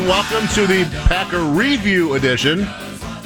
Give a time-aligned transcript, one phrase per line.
[0.00, 2.62] and welcome to the Packer Review edition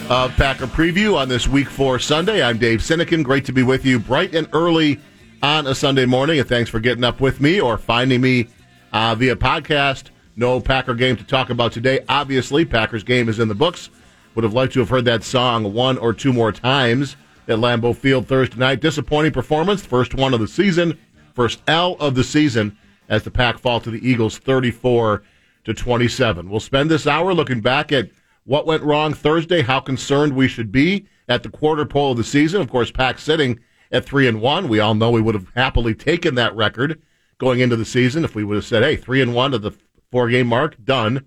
[0.08, 2.42] of Packer Preview on this Week 4 Sunday.
[2.42, 3.22] I'm Dave Sinekin.
[3.22, 4.98] Great to be with you bright and early
[5.42, 8.48] on a Sunday morning, and thanks for getting up with me or finding me
[8.92, 10.04] uh, via podcast.
[10.36, 12.00] No Packer game to talk about today.
[12.08, 13.90] Obviously, Packers game is in the books.
[14.34, 17.94] Would have liked to have heard that song one or two more times at Lambeau
[17.94, 18.80] Field Thursday night.
[18.80, 20.98] Disappointing performance, first one of the season,
[21.34, 22.76] first L of the season
[23.08, 25.22] as the Pack fall to the Eagles 34
[25.64, 26.48] to 27.
[26.48, 28.10] We'll spend this hour looking back at
[28.44, 32.24] what went wrong Thursday, how concerned we should be at the quarter pole of the
[32.24, 32.60] season.
[32.60, 34.68] Of course, Pack sitting at 3 and 1.
[34.68, 37.00] We all know we would have happily taken that record
[37.38, 39.72] going into the season if we would have said, "Hey, 3 and 1 to the
[40.10, 41.24] four game mark, done."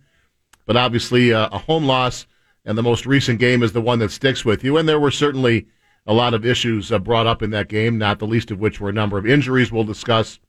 [0.66, 2.28] But obviously, uh, a home loss
[2.66, 4.78] and the most recent game is the one that sticks with you.
[4.78, 5.68] And there were certainly
[6.06, 8.80] a lot of issues uh, brought up in that game, not the least of which
[8.80, 10.40] were a number of injuries we'll discuss.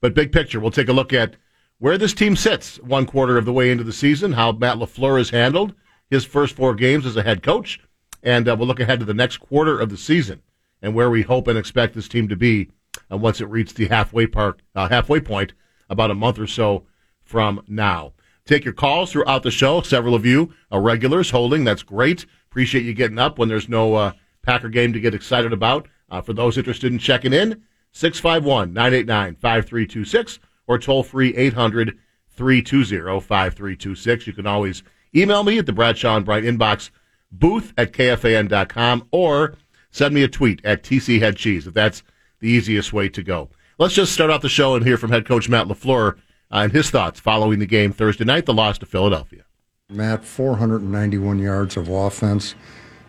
[0.00, 1.36] But big picture, we'll take a look at
[1.80, 5.18] where this team sits one quarter of the way into the season, how Matt LaFleur
[5.18, 5.74] has handled
[6.10, 7.80] his first four games as a head coach,
[8.22, 10.42] and uh, we'll look ahead to the next quarter of the season
[10.82, 12.68] and where we hope and expect this team to be
[13.10, 15.54] uh, once it reaches the halfway park, uh, halfway point
[15.88, 16.84] about a month or so
[17.22, 18.12] from now.
[18.44, 19.80] Take your calls throughout the show.
[19.80, 21.64] Several of you are regulars holding.
[21.64, 22.26] That's great.
[22.50, 24.12] Appreciate you getting up when there's no uh,
[24.42, 25.88] Packer game to get excited about.
[26.10, 27.62] Uh, for those interested in checking in,
[27.92, 31.98] 651 989 5326 or toll free 800
[32.28, 34.26] 320 5326.
[34.28, 34.84] You can always
[35.16, 36.90] email me at the Bradshaw and Bright inbox,
[37.32, 39.56] booth at kfan.com, or
[39.90, 42.04] send me a tweet at TC Head Cheese if that's
[42.38, 43.50] the easiest way to go.
[43.78, 46.18] Let's just start off the show and hear from head coach Matt LaFleur uh,
[46.50, 49.42] and his thoughts following the game Thursday night, the loss to Philadelphia.
[49.88, 52.54] Matt, 491 yards of offense,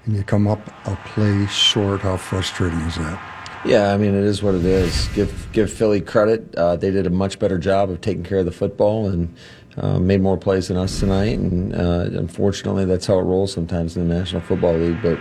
[0.05, 2.01] and you come up a play short.
[2.01, 3.30] How frustrating is that?
[3.63, 5.07] Yeah, I mean it is what it is.
[5.09, 8.45] Give give Philly credit; uh, they did a much better job of taking care of
[8.45, 9.35] the football and
[9.77, 11.37] uh, made more plays than us tonight.
[11.37, 15.01] And uh, unfortunately, that's how it rolls sometimes in the National Football League.
[15.03, 15.19] But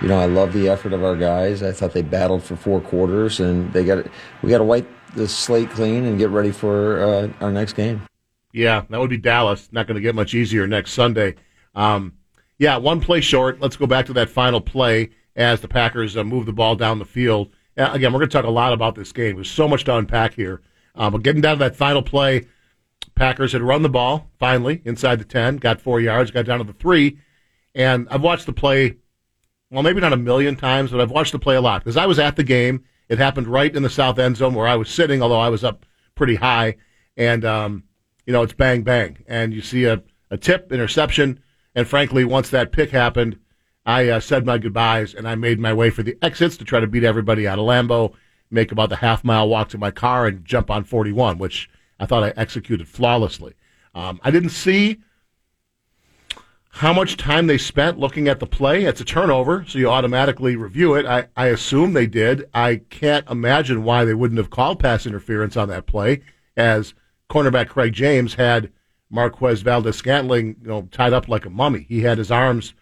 [0.00, 1.62] you know, I love the effort of our guys.
[1.62, 4.06] I thought they battled for four quarters, and they got
[4.42, 8.00] we got to wipe the slate clean and get ready for uh, our next game.
[8.54, 9.68] Yeah, that would be Dallas.
[9.70, 11.34] Not going to get much easier next Sunday.
[11.74, 12.14] Um,
[12.58, 13.60] yeah, one play short.
[13.60, 16.98] Let's go back to that final play as the Packers uh, move the ball down
[16.98, 19.36] the field again, we're going to talk a lot about this game.
[19.36, 20.62] There's so much to unpack here.
[20.94, 22.46] Um, but getting down to that final play,
[23.14, 26.64] Packers had run the ball finally inside the 10, got four yards, got down to
[26.64, 27.18] the three.
[27.74, 28.96] And I've watched the play,
[29.70, 32.06] well, maybe not a million times, but I've watched the play a lot because I
[32.06, 32.84] was at the game.
[33.08, 35.64] It happened right in the south end zone where I was sitting, although I was
[35.64, 35.84] up
[36.14, 36.76] pretty high.
[37.16, 37.84] And, um,
[38.26, 39.18] you know, it's bang, bang.
[39.26, 41.40] And you see a, a tip, interception.
[41.74, 43.38] And frankly, once that pick happened,
[43.84, 46.80] I uh, said my goodbyes and I made my way for the exits to try
[46.80, 48.14] to beat everybody out of Lambeau,
[48.50, 52.06] make about the half mile walk to my car, and jump on 41, which I
[52.06, 53.54] thought I executed flawlessly.
[53.94, 55.00] Um, I didn't see
[56.74, 58.84] how much time they spent looking at the play.
[58.84, 61.04] It's a turnover, so you automatically review it.
[61.04, 62.48] I, I assume they did.
[62.54, 66.22] I can't imagine why they wouldn't have called pass interference on that play,
[66.56, 66.94] as
[67.28, 68.72] cornerback Craig James had
[69.10, 71.84] Marquez Valdes-Scantling you know, tied up like a mummy.
[71.88, 72.72] He had his arms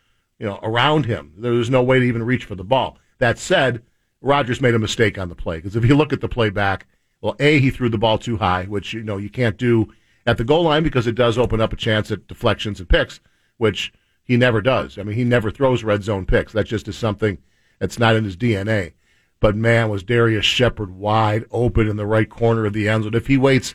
[0.40, 1.34] you know, around him.
[1.36, 2.98] There was no way to even reach for the ball.
[3.18, 3.82] That said,
[4.22, 6.86] Rodgers made a mistake on the play because if you look at the play back,
[7.20, 9.92] well, A, he threw the ball too high, which, you know, you can't do
[10.26, 13.20] at the goal line because it does open up a chance at deflections and picks,
[13.58, 13.92] which
[14.24, 14.96] he never does.
[14.96, 16.54] I mean, he never throws red zone picks.
[16.54, 17.38] That just is something
[17.78, 18.94] that's not in his DNA.
[19.40, 23.14] But man, was Darrius Shepherd wide open in the right corner of the end zone.
[23.14, 23.74] If he waits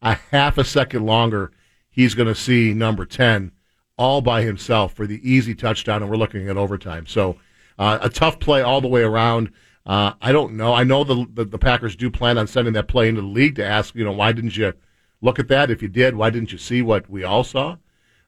[0.00, 1.50] a half a second longer,
[1.90, 3.52] he's going to see number 10
[3.98, 7.06] all by himself for the easy touchdown, and we're looking at overtime.
[7.06, 7.36] So
[7.78, 9.50] uh, a tough play all the way around.
[9.84, 10.74] Uh, I don't know.
[10.74, 13.56] I know the, the, the Packers do plan on sending that play into the league
[13.56, 14.72] to ask, you know, why didn't you
[15.20, 15.70] look at that?
[15.70, 17.76] If you did, why didn't you see what we all saw?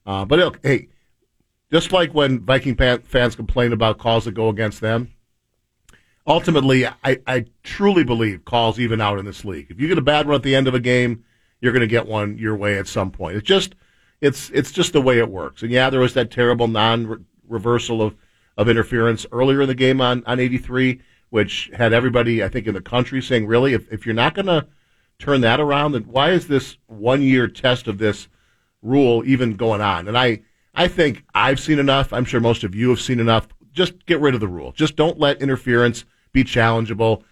[0.06, 0.88] Uh, but it, hey,
[1.70, 5.12] just like when Viking fans complain about calls that go against them,
[6.26, 9.66] ultimately, I, I truly believe calls even out in this league.
[9.70, 11.24] If you get a bad one at the end of a game,
[11.60, 13.36] you're going to get one your way at some point.
[13.36, 13.74] It's just
[14.20, 15.62] it's it's just the way it works.
[15.62, 18.16] And yeah, there was that terrible non reversal of,
[18.56, 21.00] of interference earlier in the game on, on 83,
[21.30, 24.46] which had everybody, I think, in the country saying, really, if, if you're not going
[24.46, 24.66] to
[25.18, 28.28] turn that around, then why is this one year test of this
[28.82, 30.08] rule even going on?
[30.08, 30.42] And I,
[30.74, 32.12] I think I've seen enough.
[32.12, 33.48] I'm sure most of you have seen enough.
[33.72, 34.72] Just get rid of the rule.
[34.72, 37.22] Just don't let interference be challengeable.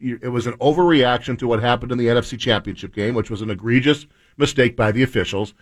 [0.00, 3.50] It was an overreaction to what happened in the NFC Championship game, which was an
[3.50, 4.06] egregious
[4.36, 5.54] mistake by the officials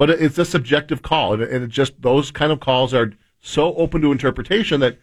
[0.00, 3.12] but it's a subjective call, and it just those kind of calls are
[3.42, 4.98] so open to interpretation that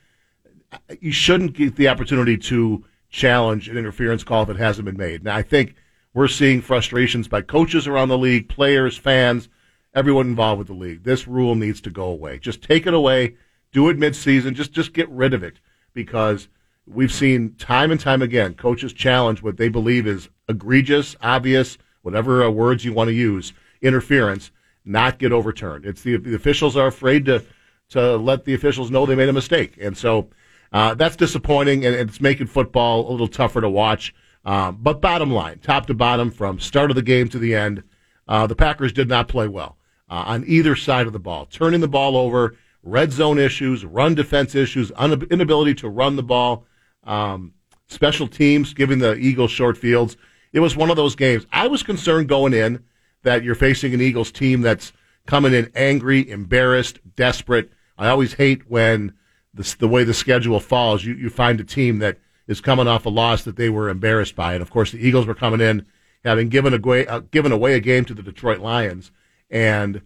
[1.00, 5.24] you shouldn't get the opportunity to challenge an interference call if it hasn't been made.
[5.24, 5.76] Now, I think
[6.16, 9.50] we're seeing frustrations by coaches around the league, players, fans,
[9.94, 11.04] everyone involved with the league.
[11.04, 12.40] This rule needs to go away.
[12.40, 13.36] Just take it away.
[13.72, 14.56] Do it midseason.
[14.56, 15.60] Just just get rid of it
[15.94, 16.48] because
[16.88, 22.44] we've seen time and time again coaches challenge what they believe is egregious, obvious, whatever
[22.44, 24.50] uh, words you want to use, interference,
[24.88, 25.86] not get overturned.
[25.86, 27.44] It's the, the officials are afraid to
[27.90, 30.30] to let the officials know they made a mistake, and so
[30.74, 34.14] uh, that's disappointing, and it's making football a little tougher to watch.
[34.44, 37.84] Um, but bottom line, top to bottom, from start of the game to the end,
[38.28, 39.78] uh, the Packers did not play well
[40.10, 44.16] uh, on either side of the ball, turning the ball over, red zone issues, run
[44.16, 46.66] defense issues, un- inability to run the ball,
[47.04, 47.54] um,
[47.88, 50.18] special teams giving the Eagles short fields.
[50.54, 51.46] It was one of those games.
[51.52, 52.84] I was concerned going in
[53.24, 54.94] that you're facing an Eagles team that's
[55.26, 57.72] coming in angry, embarrassed, desperate.
[57.98, 59.14] I always hate when
[59.54, 62.18] the, the way the schedule falls, you, you find a team that
[62.48, 64.54] is coming off a loss that they were embarrassed by.
[64.54, 65.86] And of course, the Eagles were coming in
[66.24, 69.12] having given away, uh, given away a game to the Detroit Lions.
[69.50, 70.02] And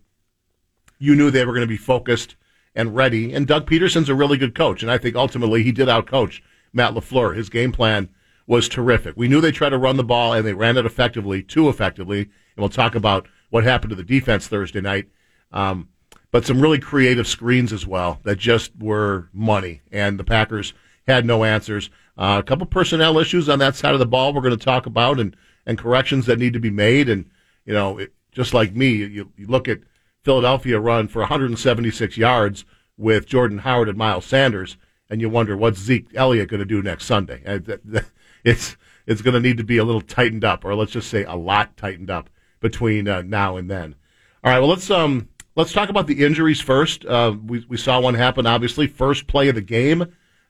[0.99, 2.35] you knew they were going to be focused
[2.75, 3.33] and ready.
[3.33, 4.81] And Doug Pederson's a really good coach.
[4.81, 6.41] And I think ultimately he did outcoach
[6.73, 7.35] Matt LaFleur.
[7.35, 8.09] His game plan
[8.47, 9.15] was terrific.
[9.17, 12.29] We knew they tried to run the ball and they ran it effectively, too effectively.
[12.55, 15.09] And we'll talk about what happened to the defense Thursday night.
[15.51, 15.89] Um,
[16.31, 19.81] but some really creative screens as well that just were money.
[19.91, 20.73] And the Packers
[21.07, 21.89] had no answers.
[22.17, 24.85] Uh, a couple personnel issues on that side of the ball we're going to talk
[24.85, 27.09] about and, and corrections that need to be made.
[27.09, 27.29] And,
[27.65, 29.81] you know, it, just like me, you, you look at
[30.23, 32.63] Philadelphia run for 176 yards
[32.97, 34.77] with Jordan Howard and Miles Sanders,
[35.09, 37.43] and you wonder what's Zeke Elliott going to do next Sunday.
[38.43, 38.75] It's
[39.05, 41.35] it's going to need to be a little tightened up, or let's just say a
[41.35, 42.27] lot tightened up
[42.61, 43.95] between uh, now and then.
[44.43, 47.05] All right, well let's um let's talk about the injuries first.
[47.05, 50.05] Uh, we we saw one happen, obviously, first play of the game.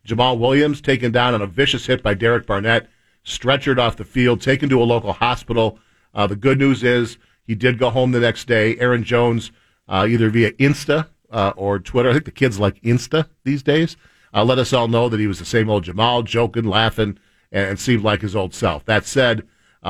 [0.07, 2.89] Jamaal Williams taken down on a vicious hit by Derek Barnett,
[3.25, 5.79] stretchered off the field, taken to a local hospital.
[6.13, 8.77] Uh, the good news is he did go home the next day.
[8.79, 9.51] Aaron Jones,
[9.87, 13.95] uh, either via Insta uh, or Twitter, I think the kids like Insta these days,
[14.33, 17.19] uh, let us all know that he was the same old Jamaal, joking, laughing,
[17.51, 18.85] and, and seemed like his old self.
[18.85, 19.47] That said,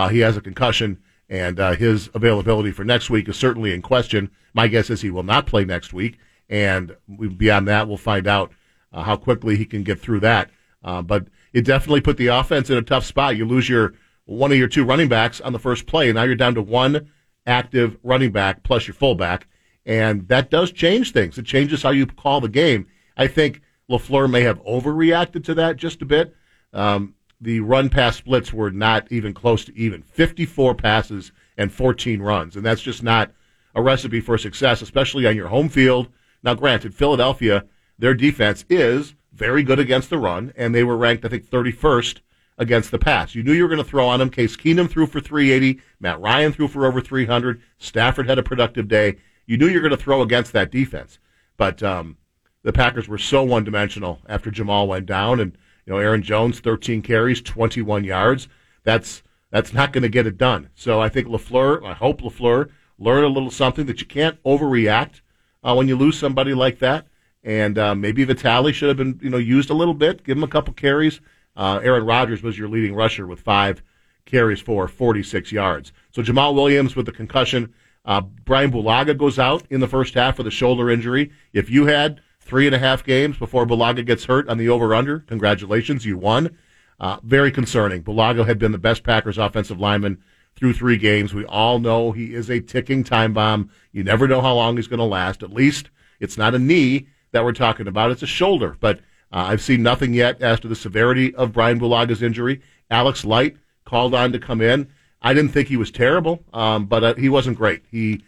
[0.09, 0.99] he has a concussion,
[1.31, 4.29] and uh, his availability for next week is certainly in question.
[4.53, 6.19] My guess is he will not play next week,
[6.49, 6.95] and
[7.37, 8.51] beyond that, we'll find out
[8.91, 10.51] uh, how quickly he can get through that.
[10.83, 13.37] Uh, but it definitely put the offense in a tough spot.
[13.37, 13.93] You lose your
[14.25, 16.61] one of your two running backs on the first play, and now you're down to
[16.61, 17.09] one
[17.47, 19.47] active running back plus your fullback,
[19.85, 21.37] and that does change things.
[21.37, 22.87] It changes how you call the game.
[23.15, 26.35] I think LaFleur may have overreacted to that just a bit.
[26.73, 32.21] Um, the run pass splits were not even close to even 54 passes and 14
[32.21, 32.55] runs.
[32.55, 33.31] And that's just not
[33.73, 36.07] a recipe for success, especially on your home field.
[36.43, 37.65] Now, granted, Philadelphia,
[37.97, 42.19] their defense is very good against the run, and they were ranked, I think, 31st
[42.57, 43.33] against the pass.
[43.33, 44.29] You knew you were going to throw on them.
[44.29, 45.81] Case Keenum threw for 380.
[45.99, 47.61] Matt Ryan threw for over 300.
[47.79, 49.17] Stafford had a productive day.
[49.47, 51.17] You knew you were going to throw against that defense.
[51.57, 52.17] But um,
[52.63, 56.59] the Packers were so one dimensional after Jamaal went down, and you know Aaron Jones,
[56.59, 58.47] 13 carries, 21 yards.
[58.83, 60.69] That's that's not going to get it done.
[60.75, 65.21] So I think Lafleur, I hope Lafleur learned a little something that you can't overreact
[65.63, 67.07] uh, when you lose somebody like that.
[67.43, 70.43] And uh, maybe Vitale should have been you know used a little bit, give him
[70.43, 71.19] a couple carries.
[71.55, 73.83] Uh, Aaron Rodgers was your leading rusher with five
[74.25, 75.91] carries for 46 yards.
[76.11, 77.73] So Jamaal Williams with the concussion.
[78.03, 81.31] Uh, Brian Bulaga goes out in the first half with a shoulder injury.
[81.53, 85.19] If you had three and a half games before Bulaga gets hurt on the over-under.
[85.19, 86.57] Congratulations, you won.
[86.99, 88.03] Uh, very concerning.
[88.03, 90.21] Bulaga had been the best Packers offensive lineman
[90.55, 91.33] through three games.
[91.33, 93.71] We all know he is a ticking time bomb.
[93.91, 95.41] You never know how long he's going to last.
[95.41, 98.77] At least it's not a knee that we're talking about; it's a shoulder.
[98.79, 98.99] But
[99.31, 102.61] uh, I've seen nothing yet as to the severity of Brian Bulaga's injury.
[102.91, 104.87] Alex Light called on to come in.
[105.21, 107.83] I didn't think he was terrible, um, but uh, he wasn't great.
[107.89, 108.23] He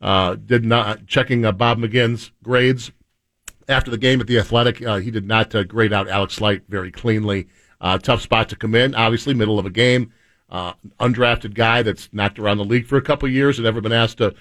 [0.00, 2.90] uh, did not checking uh, Bob McGinn's grades
[3.68, 4.84] after the game at the Athletic.
[4.84, 7.48] Uh, he did not uh, grade out Alex Light very cleanly.
[7.80, 10.12] Uh, tough spot to come in, obviously, middle of a game.
[10.50, 13.92] Uh, undrafted guy that's knocked around the league for a couple years and never been
[13.92, 14.34] asked to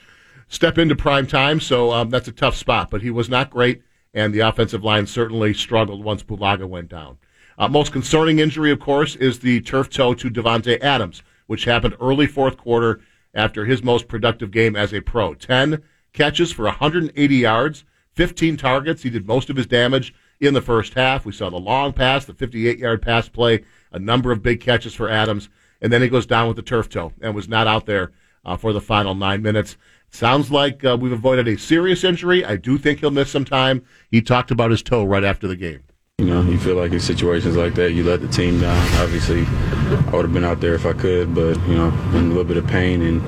[0.48, 1.60] step into prime time.
[1.60, 2.90] So um, that's a tough spot.
[2.90, 7.18] But he was not great, and the offensive line certainly struggled once Bulaga went down.
[7.58, 11.96] Uh, most concerning injury, of course, is the turf toe to Davante Adams, which happened
[12.00, 13.02] early fourth quarter
[13.34, 15.34] after his most productive game as a pro.
[15.34, 17.84] 10 catches for 180 yards
[18.18, 19.04] 15 targets.
[19.04, 21.24] He did most of his damage in the first half.
[21.24, 24.96] We saw the long pass, the 58 yard pass play, a number of big catches
[24.96, 25.50] for Adams,
[25.82, 28.12] and then he goes down with the turf toe and was not out there
[28.44, 29.78] uh, for the final nine minutes.
[30.10, 32.44] Sounds like uh, we've avoided a serious injury.
[32.44, 33.86] I do think he'll miss some time.
[34.10, 35.84] He talked about his toe right after the game.
[36.18, 38.76] You know, you feel like in situations like that, you let the team down.
[38.96, 42.28] Obviously, I would have been out there if I could, but you know, in a
[42.30, 43.22] little bit of pain and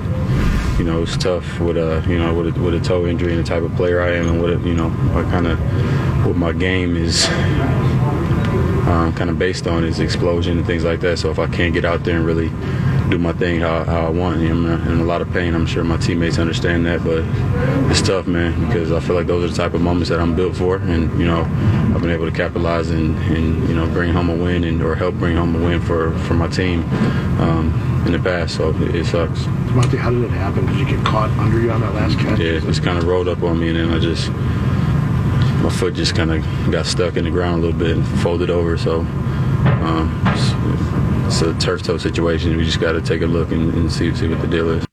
[0.80, 3.44] you know, it's tough with a you know with a, with a toe injury and
[3.44, 5.58] the type of player I am, and what you know, I kind of
[6.24, 7.26] what my game is
[8.88, 11.18] um, kind of based on is explosion and things like that.
[11.18, 12.48] So if I can't get out there and really
[13.10, 14.36] do my thing how, how I want.
[14.36, 15.54] I'm in a lot of pain.
[15.54, 17.24] I'm sure my teammates understand that, but
[17.90, 20.36] it's tough, man, because I feel like those are the type of moments that I'm
[20.36, 21.40] built for, and you know,
[21.94, 24.94] I've been able to capitalize and, and you know bring home a win and or
[24.94, 26.84] help bring home a win for for my team
[27.40, 28.56] um, in the past.
[28.56, 29.44] So it, it sucks.
[29.74, 30.66] Monty, how did it happen?
[30.66, 32.38] Did you get caught under you on that last catch?
[32.38, 34.30] Yeah, it just kind of rolled up on me, and then I just
[35.62, 38.50] my foot just kind of got stuck in the ground a little bit and folded
[38.50, 38.78] over.
[38.78, 39.00] So.
[39.60, 40.99] Um,
[41.30, 42.56] it's a turf toe situation.
[42.56, 44.84] We just got to take a look and, and, see see what the deal is.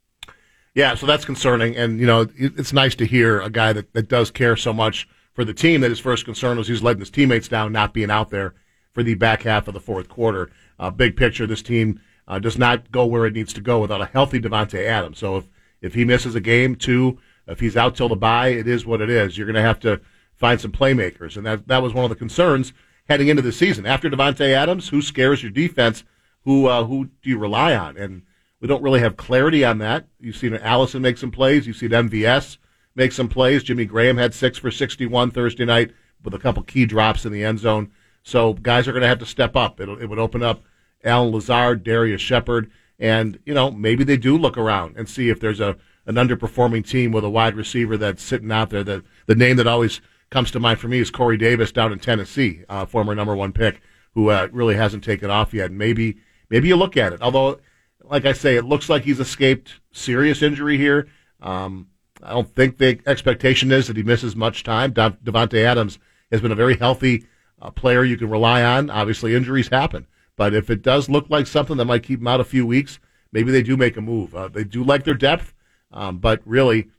[0.75, 4.07] Yeah, so that's concerning, and you know it's nice to hear a guy that, that
[4.07, 7.09] does care so much for the team that his first concern was he's letting his
[7.09, 8.53] teammates down, not being out there
[8.91, 10.51] for the back half of the fourth quarter.
[10.77, 14.01] Uh, big picture, this team uh, does not go where it needs to go without
[14.01, 15.17] a healthy Davante Adams.
[15.17, 15.47] So if
[15.81, 17.17] if he misses a game, two,
[17.47, 19.39] if he's out till the bye, it is what it is.
[19.39, 20.01] You're going to have to
[20.35, 22.73] find some playmakers, and that that was one of the concerns
[23.09, 23.87] heading into the season.
[23.87, 26.03] After Davante Adams, who scares your defense?
[26.47, 27.97] Who uh, who do you rely on?
[27.97, 28.21] And
[28.61, 30.07] we don't really have clarity on that.
[30.17, 31.67] You've seen Allison make some plays.
[31.67, 32.57] You've seen MVS
[32.95, 33.63] make some plays.
[33.63, 35.91] Jimmy Graham had six for 61 Thursday night
[36.23, 37.91] with a couple key drops in the end zone.
[38.23, 39.81] So guys are going to have to step up.
[39.81, 40.63] It'll, it would open up
[41.03, 45.41] Allen Lazard, Darrius Shepherd, and you know maybe they do look around and see if
[45.41, 45.75] there's a
[46.05, 48.85] an underperforming team with a wide receiver that's sitting out there.
[48.85, 49.99] That the name that always
[50.29, 53.51] comes to mind for me is Corey Davis down in Tennessee, uh, former number one
[53.51, 53.81] pick,
[54.13, 55.73] who uh, really hasn't taken off yet.
[55.73, 57.21] Maybe maybe you look at it.
[57.21, 57.59] Although,
[58.03, 61.07] like I say, it looks like he's escaped serious injury here.
[61.41, 61.87] Um,
[62.23, 64.93] I don't think the expectation is that he misses much time.
[64.93, 65.99] Davante Adams
[66.31, 67.25] has been a very healthy
[67.61, 68.89] uh, player you can rely on.
[68.89, 72.39] Obviously, injuries happen, but if it does look like something that might keep him out
[72.39, 72.99] a few weeks,
[73.31, 74.35] maybe they do make a move.
[74.35, 75.53] Uh, they do like their depth,
[75.91, 76.89] um, but really,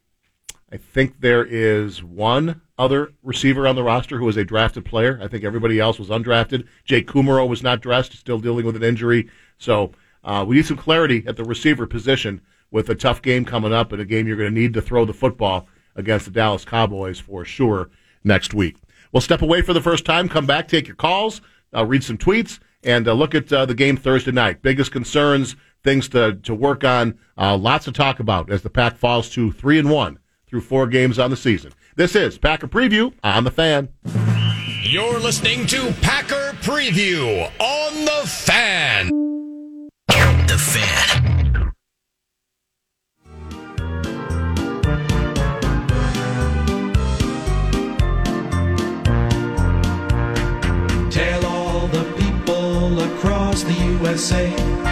[0.70, 5.18] I think there is one other receiver on the roster who was a drafted player.
[5.22, 6.66] I think everybody else was undrafted.
[6.84, 9.30] Jake Kumerow was not dressed, still dealing with an injury.
[9.56, 13.72] So uh, we need some clarity at the receiver position with a tough game coming
[13.72, 16.66] up and a game you're going to need to throw the football against the Dallas
[16.66, 17.88] Cowboys for sure
[18.22, 18.76] next week.
[19.10, 21.40] We'll step away for the first time, come back, take your calls,
[21.74, 24.60] uh, read some tweets, and uh, look at uh, the game Thursday night.
[24.60, 28.98] Biggest concerns, things to, to work on, uh, lots to talk about as the pack
[28.98, 31.72] falls to 3 and 1 through four games on the season.
[31.96, 33.88] This is Packer Preview on the Fan.
[34.82, 39.08] You're listening to Packer Preview on the Fan.
[40.46, 41.72] The Fan.
[51.10, 54.87] Tell all the people across the USA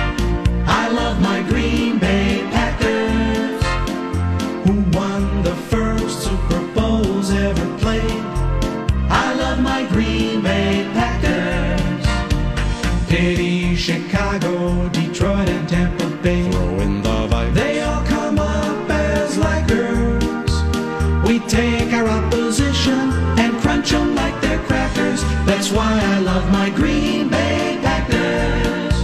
[25.66, 28.94] That's why I love my Green Bay Packers.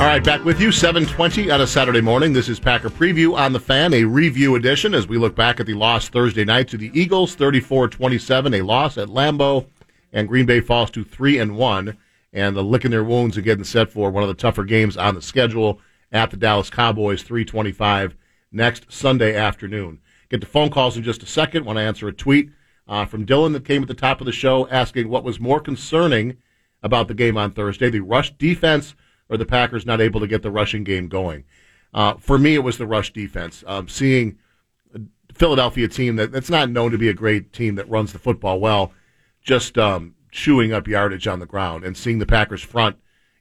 [0.00, 2.32] All right, back with you, 720 on a Saturday morning.
[2.32, 5.66] This is Packer Preview on the Fan, a review edition as we look back at
[5.66, 9.66] the loss Thursday night to the Eagles, 34-27, a loss at Lambeau,
[10.12, 11.96] and Green Bay falls to 3 and 1,
[12.32, 15.22] and the licking their wounds getting set for one of the tougher games on the
[15.22, 15.78] schedule
[16.10, 18.16] at the Dallas Cowboys, 325
[18.50, 20.00] next Sunday afternoon.
[20.30, 22.50] Get to phone calls in just a second when I answer a tweet
[22.90, 25.60] uh, from Dylan that came at the top of the show asking what was more
[25.60, 26.36] concerning
[26.82, 28.96] about the game on Thursday, the rush defense
[29.28, 31.44] or the Packers not able to get the rushing game going.
[31.94, 33.62] Uh, for me, it was the rush defense.
[33.64, 34.38] Um, seeing
[34.92, 34.98] a
[35.32, 38.58] Philadelphia team that, that's not known to be a great team that runs the football
[38.58, 38.92] well,
[39.40, 42.96] just um, chewing up yardage on the ground, and seeing the Packers front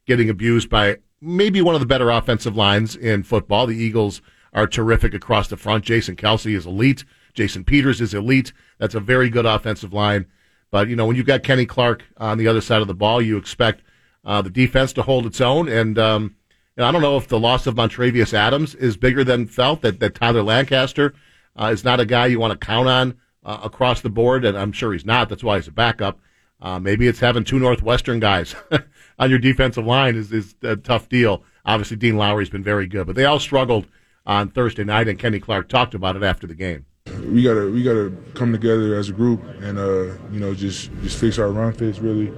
[0.06, 3.66] getting abused by maybe one of the better offensive lines in football.
[3.66, 4.22] The Eagles
[4.54, 5.86] are terrific across the front.
[5.86, 7.04] Jason Kelce is elite.
[7.34, 8.54] Jason Peters is elite.
[8.78, 10.26] That's a very good offensive line.
[10.72, 13.22] But, you know, when you've got Kenny Clark on the other side of the ball,
[13.22, 13.82] you expect
[14.24, 15.68] uh, the defense to hold its own.
[15.68, 16.36] And, um,
[16.78, 20.00] and I don't know if the loss of Montravius Adams is bigger than felt, that,
[20.00, 21.14] that Tyler Lancaster
[21.60, 24.58] uh, is not a guy you want to count on uh, across the board, and
[24.58, 25.30] I'm sure he's not.
[25.30, 26.20] That's why he's a backup.
[26.62, 28.56] Uh, maybe it's having two Northwestern guys
[29.20, 31.44] on your defensive line is, is a tough deal.
[31.66, 33.88] Obviously, Dean Lowry's been very good, but they all struggled
[34.26, 36.86] on Thursday night, and Kenny Clark talked about it after the game.
[37.30, 41.20] We gotta we gotta come together as a group and uh, you know just just
[41.20, 42.30] fix our run fits really.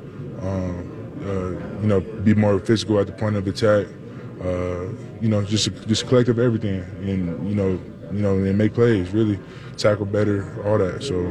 [0.41, 3.87] Um, uh, you know, be more physical at the point of attack.
[4.41, 4.87] Uh,
[5.21, 7.79] you know, just just collective everything, and you know,
[8.11, 9.39] you know, and make plays really,
[9.77, 11.03] tackle better, all that.
[11.03, 11.27] So,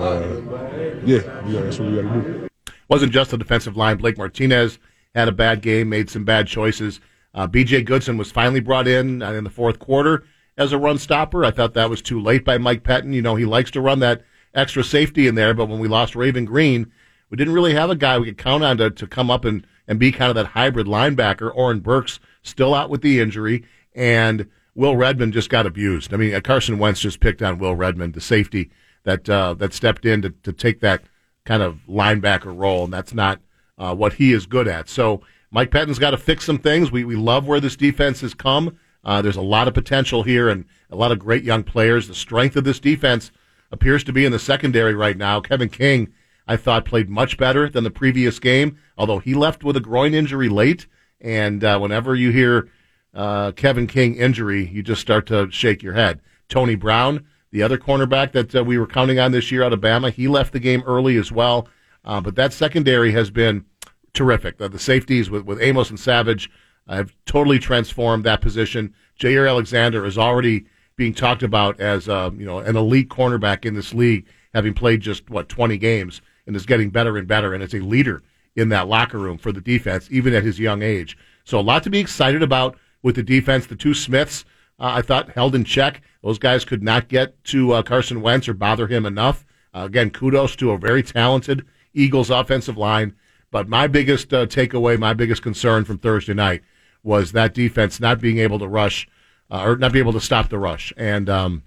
[0.00, 2.48] uh, yeah, yeah, that's what we got to do.
[2.88, 3.96] Wasn't just the defensive line.
[3.96, 4.78] Blake Martinez
[5.16, 7.00] had a bad game, made some bad choices.
[7.34, 7.82] Uh, B.J.
[7.82, 10.24] Goodson was finally brought in in the fourth quarter
[10.56, 11.44] as a run stopper.
[11.44, 13.14] I thought that was too late by Mike Pettine.
[13.14, 14.22] You know, he likes to run that
[14.54, 16.90] extra safety in there, but when we lost Raven Greene,
[17.30, 19.66] we didn't really have a guy we could count on to, to come up and,
[19.88, 21.50] and be kind of that hybrid linebacker.
[21.54, 26.14] Oren Burks still out with the injury, and Will Redmond just got abused.
[26.14, 28.70] I mean, uh, Carson Wentz just picked on Will Redmond, the safety
[29.04, 31.02] that uh, that stepped in to, to take that
[31.44, 33.40] kind of linebacker role, and that's not
[33.78, 34.88] uh, what he is good at.
[34.88, 36.90] So Mike Pettine's got to fix some things.
[36.90, 38.78] We we love where this defense has come.
[39.04, 42.08] Uh, there's a lot of potential here and a lot of great young players.
[42.08, 43.30] The strength of this defense
[43.70, 45.40] appears to be in the secondary right now.
[45.40, 46.12] Kevin King,
[46.46, 50.14] I thought, played much better than the previous game, although he left with a groin
[50.14, 50.86] injury late.
[51.20, 52.68] And uh, whenever you hear
[53.12, 56.20] uh, Kevin King injury, you just start to shake your head.
[56.48, 59.80] Tony Brown, the other cornerback that uh, we were counting on this year out of
[59.80, 61.68] Bama, he left the game early as well.
[62.04, 63.64] Uh, but that secondary has been
[64.12, 64.58] terrific.
[64.58, 66.50] The, the safeties with, with Amos and Savage
[66.88, 68.94] have totally transformed that position.
[69.18, 70.66] Jaire Alexander is already
[70.96, 75.00] being talked about as uh, you know an elite cornerback in this league, having played
[75.00, 78.22] just what 20 games and is getting better and better, and is a leader
[78.56, 81.16] in that locker room for the defense, even at his young age.
[81.44, 83.66] So a lot to be excited about with the defense.
[83.66, 84.44] The two Smiths,
[84.78, 86.02] uh, I thought, held in check.
[86.22, 89.44] Those guys could not get to uh, Carson Wentz or bother him enough.
[89.74, 93.14] Uh, again, kudos to a very talented Eagles offensive line.
[93.50, 96.62] But my biggest uh, takeaway, my biggest concern from Thursday night
[97.04, 99.06] was that defense not being able to rush
[99.50, 100.92] uh, or not be able to stop the rush.
[100.96, 101.62] And um,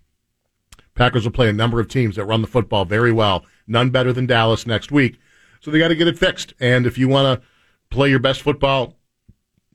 [0.95, 4.12] Packers will play a number of teams that run the football very well, none better
[4.12, 5.19] than Dallas next week.
[5.62, 6.54] So they got to get it fixed.
[6.60, 7.47] And if you want to
[7.89, 8.95] play your best football,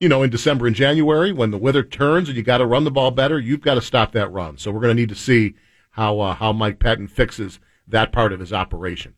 [0.01, 2.85] you know, in December and January when the weather turns and you got to run
[2.85, 4.59] the ball better, you've got to stop that run.
[4.59, 5.55] So we're going to need to see
[5.92, 9.14] how uh, how Mike Pettine fixes that part of his operation.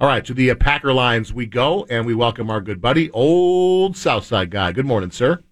[0.00, 3.10] All right, to the uh, Packer lines we go, and we welcome our good buddy,
[3.10, 4.72] old Southside guy.
[4.72, 5.42] Good morning, sir.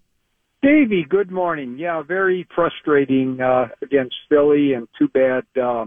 [0.61, 1.77] Davey, good morning.
[1.77, 5.85] Yeah, very frustrating uh, against Philly, and too bad uh,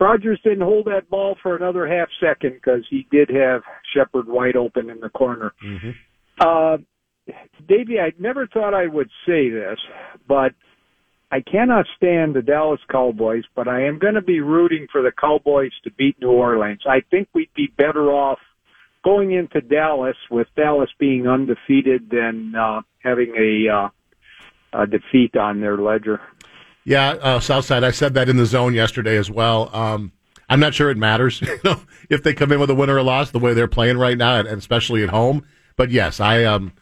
[0.00, 3.60] Rodgers didn't hold that ball for another half second because he did have
[3.94, 5.52] Shepherd wide open in the corner.
[5.62, 5.90] Mm-hmm.
[6.40, 6.78] Uh,
[7.68, 9.78] Davey, I never thought I would say this,
[10.26, 10.52] but
[11.30, 15.12] I cannot stand the Dallas Cowboys, but I am going to be rooting for the
[15.12, 16.80] Cowboys to beat New Orleans.
[16.88, 18.38] I think we'd be better off
[19.04, 23.88] going into Dallas with Dallas being undefeated than uh, having a, uh,
[24.72, 26.20] a defeat on their ledger.
[26.84, 27.84] Yeah, uh, Southside.
[27.84, 29.74] I said that in the zone yesterday as well.
[29.74, 30.12] Um,
[30.48, 32.98] I'm not sure it matters you know, if they come in with a win or
[32.98, 35.46] a loss the way they're playing right now, and especially at home.
[35.76, 36.72] But yes, I um,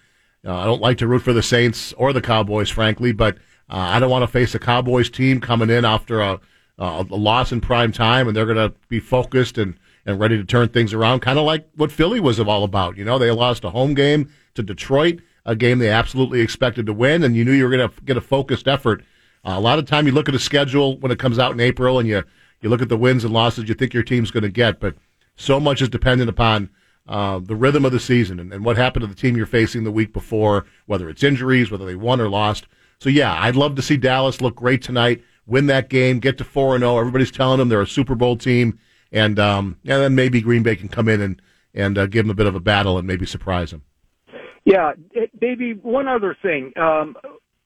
[0.45, 3.13] uh, I don't like to root for the Saints or the Cowboys, frankly.
[3.13, 3.37] But
[3.69, 6.41] uh, I don't want to face a Cowboys team coming in after a,
[6.79, 10.45] a loss in prime time, and they're going to be focused and and ready to
[10.45, 12.97] turn things around, kind of like what Philly was all about.
[12.97, 16.95] You know, they lost a home game to Detroit, a game they absolutely expected to
[16.95, 19.03] win, and you knew you were going to get a focused effort.
[19.45, 21.61] Uh, a lot of time you look at a schedule when it comes out in
[21.61, 22.25] April, and you
[22.63, 24.95] you look at the wins and losses you think your team's going to get, but
[25.37, 26.71] so much is dependent upon
[27.07, 29.85] uh, the rhythm of the season and, and what happened to the team you're facing
[29.85, 32.67] the week before, whether it's injuries, whether they won or lost.
[32.99, 36.45] So yeah, I'd love to see Dallas look great tonight, win that game, get to
[36.45, 36.97] four and zero.
[36.97, 36.99] Oh.
[36.99, 38.79] Everybody's telling them they're a Super Bowl team
[39.13, 41.43] and um, and then maybe Green Bay can come in and
[41.75, 43.83] and uh, give them a bit of a battle and maybe surprise them.
[44.65, 44.93] Yeah,
[45.41, 45.73] Davey.
[45.83, 46.73] One other thing.
[46.77, 47.17] Um,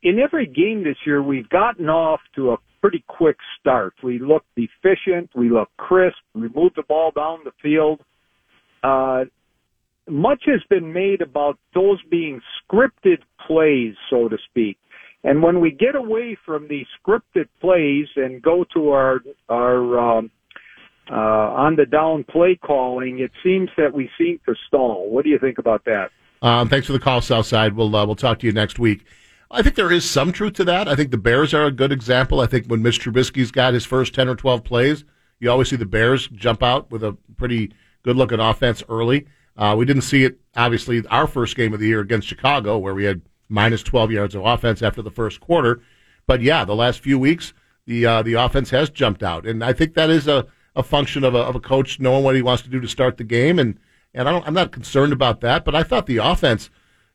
[0.03, 3.95] in every game this year, we've gotten off to a pretty quick start.
[4.03, 5.31] We look efficient.
[5.35, 6.19] We look crisp.
[6.35, 8.01] We move the ball down the field.
[8.83, 9.25] Uh,
[10.09, 14.79] much has been made about those being scripted plays, so to speak.
[15.25, 20.31] And when we get away from these scripted plays and go to our our um,
[21.11, 25.11] uh, on the down play calling, it seems that we seem to stall.
[25.11, 26.11] What do you think about that?
[26.43, 27.75] Um, thanks for the call, Southside.
[27.75, 29.05] We'll uh, we'll talk to you next week.
[29.51, 30.89] I think there is some truth to that.
[30.89, 32.41] I think the Bears are a good example.
[32.41, 35.05] I think when Mitch Trubisky's got his first ten or twelve plays,
[35.41, 39.27] you always see the Bears jump out with a pretty good looking offense early.
[39.57, 42.95] Uh, we didn't see it obviously our first game of the year against Chicago, where
[42.95, 45.83] we had minus twelve yards of offense after the first quarter.
[46.27, 47.53] But yeah, the last few weeks,
[47.87, 51.25] the uh, the offense has jumped out, and I think that is a a function
[51.25, 53.59] of a, of a coach knowing what he wants to do to start the game,
[53.59, 53.79] and
[54.15, 55.65] and I I'm not concerned about that.
[55.65, 56.71] But I thought the offense,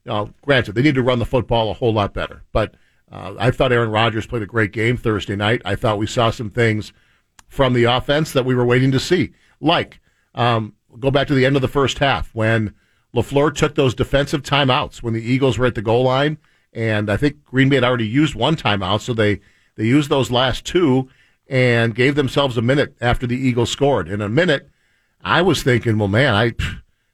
[0.06, 2.44] you know, granted, they need to run the football a whole lot better.
[2.52, 2.76] But
[3.12, 5.62] uh, I thought Aaron Rodgers played a great game Thursday night.
[5.66, 6.94] I thought we saw some things
[7.48, 9.32] from the offense that we were waiting to see.
[9.62, 10.02] Like,
[10.36, 12.74] um, go back to the end of the first half when
[13.16, 16.38] LaFleur took those defensive timeouts when the Eagles were at the goal line.
[16.74, 19.40] And I think Green Bay had already used one timeout, so they,
[19.76, 21.10] they used those last two
[21.50, 24.10] and gave themselves a minute after the Eagles scored.
[24.10, 24.70] In a minute,
[25.22, 26.54] I was thinking, well, man, I,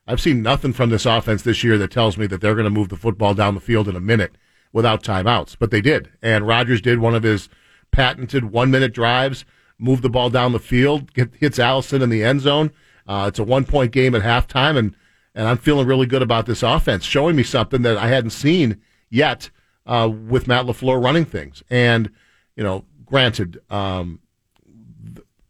[0.07, 2.69] I've seen nothing from this offense this year that tells me that they're going to
[2.69, 4.35] move the football down the field in a minute
[4.71, 5.55] without timeouts.
[5.57, 6.09] But they did.
[6.21, 7.49] And Rodgers did one of his
[7.91, 9.45] patented one minute drives,
[9.77, 12.71] moved the ball down the field, get, hits Allison in the end zone.
[13.07, 14.95] Uh, it's a one point game at halftime, and,
[15.35, 18.81] and I'm feeling really good about this offense, showing me something that I hadn't seen
[19.09, 19.49] yet
[19.85, 21.63] uh, with Matt LaFleur running things.
[21.69, 22.09] And,
[22.55, 24.19] you know, granted, um,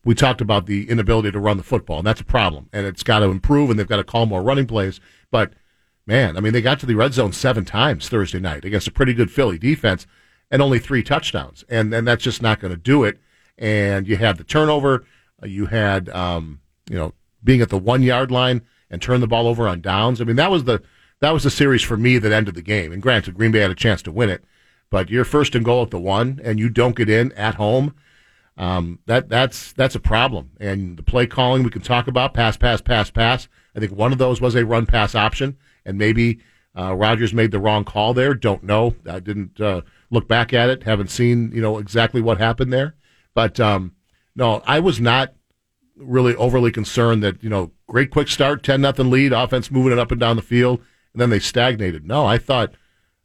[0.05, 2.69] we talked about the inability to run the football, and that's a problem.
[2.73, 4.99] And it's got to improve, and they've got to call more running plays.
[5.31, 5.53] But
[6.05, 8.91] man, I mean, they got to the red zone seven times Thursday night against a
[8.91, 10.05] pretty good Philly defense,
[10.51, 13.19] and only three touchdowns, and and that's just not going to do it.
[13.57, 15.05] And you had the turnover,
[15.41, 17.13] uh, you had um, you know
[17.43, 20.19] being at the one yard line and turn the ball over on downs.
[20.19, 20.81] I mean, that was the
[21.21, 22.91] that was the series for me that ended the game.
[22.91, 24.43] And granted, Green Bay had a chance to win it,
[24.89, 27.95] but you're first and goal at the one, and you don't get in at home
[28.57, 30.51] um, that that's that's a problem.
[30.59, 33.47] And the play calling we can talk about pass, pass, pass, pass.
[33.75, 36.39] I think one of those was a run pass option, and maybe
[36.77, 38.33] uh, Rodgers made the wrong call there.
[38.33, 38.95] Don't know.
[39.09, 40.83] I didn't uh, look back at it.
[40.83, 42.95] Haven't seen you know exactly what happened there.
[43.33, 43.93] But um,
[44.35, 45.33] no, I was not
[45.95, 49.99] really overly concerned that you know great quick start, ten nothing lead, offense moving it
[49.99, 50.79] up and down the field,
[51.13, 52.05] and then they stagnated.
[52.05, 52.73] No, I thought.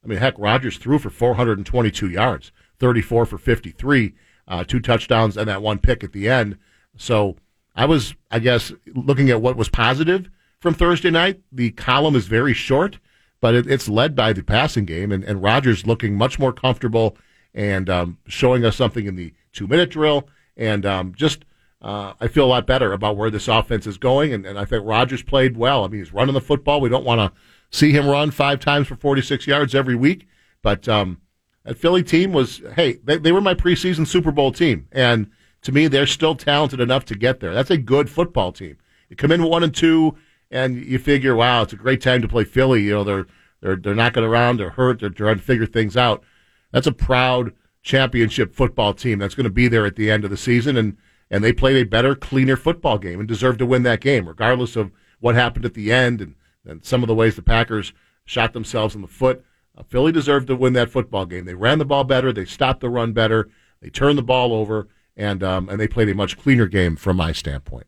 [0.02, 4.14] I mean, heck, Rodgers threw for 422 yards, 34 for 53
[4.48, 6.58] uh, two touchdowns and that one pick at the end.
[6.96, 7.36] So
[7.76, 11.40] I was, I guess, looking at what was positive from Thursday night.
[11.52, 12.98] The column is very short,
[13.40, 17.16] but it, it's led by the passing game, and, and Rodgers looking much more comfortable
[17.54, 20.28] and um, showing us something in the two minute drill.
[20.56, 21.44] And um, just,
[21.80, 24.32] uh, I feel a lot better about where this offense is going.
[24.32, 25.84] And, and I think Rodgers played well.
[25.84, 26.80] I mean, he's running the football.
[26.80, 27.38] We don't want to
[27.70, 30.26] see him run five times for 46 yards every week,
[30.62, 31.20] but um,
[31.68, 34.88] that Philly team was, hey, they, they were my preseason Super Bowl team.
[34.90, 37.52] And to me, they're still talented enough to get there.
[37.52, 38.78] That's a good football team.
[39.10, 40.16] You come in one and two,
[40.50, 42.84] and you figure, wow, it's a great time to play Philly.
[42.84, 43.26] You know, they're
[43.60, 46.24] they're they're knocking around, they're hurt, they're trying to figure things out.
[46.72, 47.52] That's a proud
[47.82, 50.96] championship football team that's going to be there at the end of the season, and
[51.30, 54.74] and they played a better, cleaner football game and deserved to win that game, regardless
[54.74, 57.92] of what happened at the end and, and some of the ways the Packers
[58.24, 59.44] shot themselves in the foot.
[59.78, 61.44] Uh, Philly deserved to win that football game.
[61.44, 62.32] They ran the ball better.
[62.32, 63.48] They stopped the run better.
[63.80, 67.16] They turned the ball over, and um, and they played a much cleaner game from
[67.16, 67.86] my standpoint.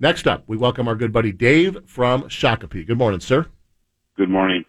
[0.00, 2.86] Next up, we welcome our good buddy Dave from Shakopee.
[2.86, 3.46] Good morning, sir.
[4.16, 4.64] Good morning.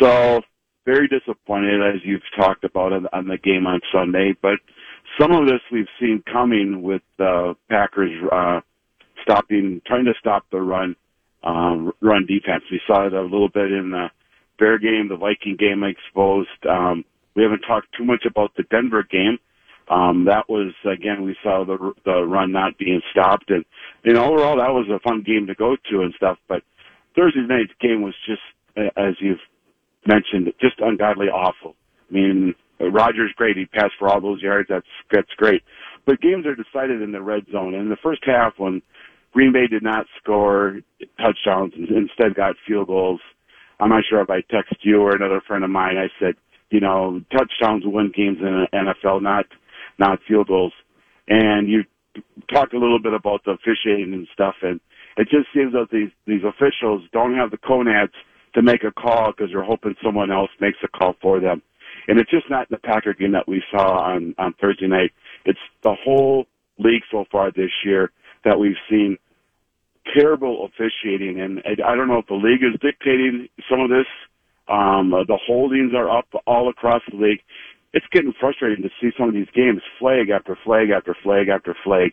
[0.00, 0.40] So
[0.84, 4.58] very disappointed, as you've talked about on the game on Sunday, but
[5.20, 8.60] some of this we've seen coming with the Packers uh,
[9.22, 10.96] stopping, trying to stop the run,
[11.44, 12.64] um, run defense.
[12.70, 14.08] We saw it a little bit in the
[14.62, 16.48] Bear game, the Viking game exposed.
[16.70, 19.38] Um, we haven't talked too much about the Denver game.
[19.88, 23.64] Um, that was again we saw the the run not being stopped, and
[24.04, 26.38] you know overall that was a fun game to go to and stuff.
[26.46, 26.62] But
[27.16, 28.42] Thursday night's game was just,
[28.96, 29.42] as you've
[30.06, 31.74] mentioned, just ungodly awful.
[32.08, 34.68] I mean, Rodgers great; he passed for all those yards.
[34.68, 35.62] That's that's great.
[36.06, 37.74] But games are decided in the red zone.
[37.74, 38.80] And in the first half, when
[39.32, 40.80] Green Bay did not score
[41.20, 43.20] touchdowns and instead got field goals,
[43.80, 45.96] I'm not sure if I text you or another friend of mine.
[45.96, 46.34] I said,
[46.70, 49.46] you know, touchdowns win games in the NFL, not
[49.98, 50.72] not field goals.
[51.28, 51.84] And you
[52.52, 54.80] talked a little bit about the officiating and stuff, and
[55.16, 58.12] it just seems that these these officials don't have the conads
[58.54, 61.62] to make a call because they're hoping someone else makes a call for them.
[62.08, 65.12] And it's just not the Packer game that we saw on on Thursday night.
[65.44, 66.46] It's the whole
[66.78, 68.10] league so far this year
[68.44, 69.18] that we've seen
[70.14, 74.06] terrible officiating, and I don't know if the league is dictating some of this.
[74.68, 77.40] Um, uh, the holdings are up all across the league.
[77.92, 81.76] It's getting frustrating to see some of these games flag after flag after flag after
[81.84, 82.12] flag.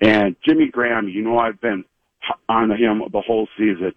[0.00, 1.84] And Jimmy Graham, you know I've been
[2.48, 3.92] on him the whole season.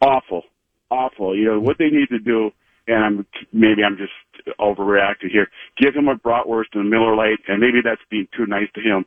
[0.00, 0.44] Awful,
[0.90, 1.36] awful.
[1.36, 2.50] You know what they need to do,
[2.86, 4.12] and I'm maybe I'm just
[4.58, 5.48] overreacting here.
[5.76, 8.80] Give him a bratwurst and a Miller Lite, and maybe that's being too nice to
[8.80, 9.04] him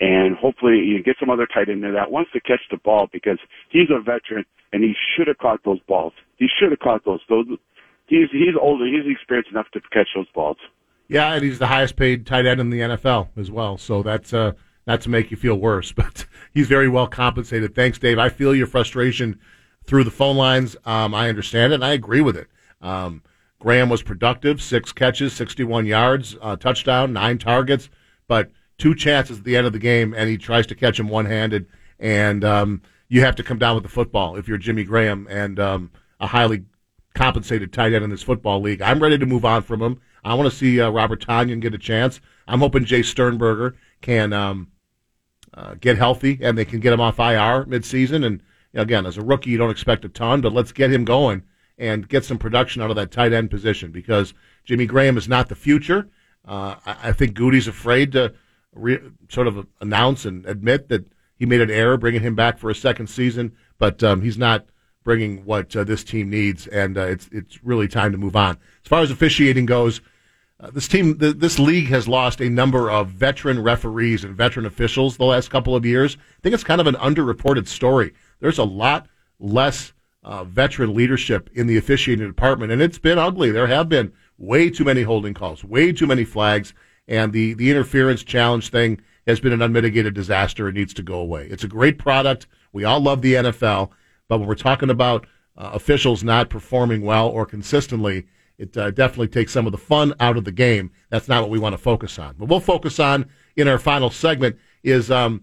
[0.00, 3.08] and hopefully you get some other tight end there that wants to catch the ball
[3.12, 3.38] because
[3.70, 6.12] he's a veteran and he should have caught those balls.
[6.36, 7.20] He should have caught those.
[7.28, 7.46] Those
[8.06, 8.86] he's he's older.
[8.86, 10.58] He's experienced enough to catch those balls.
[11.08, 13.78] Yeah, and he's the highest paid tight end in the NFL as well.
[13.78, 14.52] So that's uh,
[14.86, 17.74] not to make you feel worse, but he's very well compensated.
[17.74, 18.18] Thanks, Dave.
[18.18, 19.38] I feel your frustration
[19.84, 20.76] through the phone lines.
[20.84, 22.48] Um, I understand it, and I agree with it.
[22.80, 23.22] Um,
[23.58, 27.90] Graham was productive, six catches, 61 yards, uh, touchdown, nine targets,
[28.28, 31.08] but two chances at the end of the game, and he tries to catch him
[31.08, 31.66] one handed,
[31.98, 35.58] and um, you have to come down with the football if you're Jimmy Graham and
[35.58, 36.64] um, a highly
[37.14, 38.80] compensated tight end in this football league.
[38.80, 40.00] I'm ready to move on from him.
[40.24, 42.20] I want to see uh, Robert Tonyan get a chance.
[42.46, 44.68] I'm hoping Jace Sternberger can um,
[45.54, 48.24] uh, get healthy and they can get him off IR midseason.
[48.24, 48.42] And
[48.74, 51.42] again, as a rookie, you don't expect a ton, but let's get him going
[51.78, 55.48] and get some production out of that tight end position because Jimmy Graham is not
[55.48, 56.08] the future.
[56.46, 58.34] Uh, I, I think Gutey's afraid to
[58.78, 61.04] re- sort of announce and admit that
[61.36, 64.66] he made an error bringing him back for a second season, but um, he's not
[65.04, 68.58] bringing what uh, this team needs, and uh, it's it's really time to move on.
[68.84, 70.00] As far as officiating goes,
[70.60, 74.66] uh, this team, th- this league has lost a number of veteran referees and veteran
[74.66, 76.16] officials the last couple of years.
[76.16, 78.12] I think it's kind of an underreported story.
[78.40, 79.06] There's a lot
[79.38, 79.92] less
[80.24, 83.50] uh, veteran leadership in the officiating department, and it's been ugly.
[83.50, 86.74] There have been way too many holding calls, way too many flags,
[87.08, 90.68] and the the interference challenge thing has been an unmitigated disaster.
[90.68, 91.48] It needs to go away.
[91.50, 92.46] It's a great product.
[92.72, 93.90] We all love the NFL,
[94.28, 98.26] but when we're talking about uh, officials not performing well or consistently,
[98.58, 100.90] it uh, definitely takes some of the fun out of the game.
[101.10, 102.36] That's not what we want to focus on.
[102.38, 105.42] But we'll focus on in our final segment is um,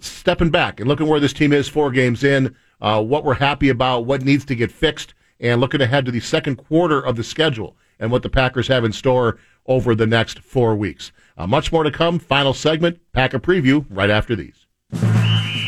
[0.00, 3.68] stepping back and looking where this team is four games in, uh, what we're happy
[3.68, 7.24] about, what needs to get fixed, and looking ahead to the second quarter of the
[7.24, 11.12] schedule and what the Packers have in store over the next four weeks.
[11.36, 12.18] Uh, much more to come.
[12.18, 14.66] Final segment, Packer Preview, right after these.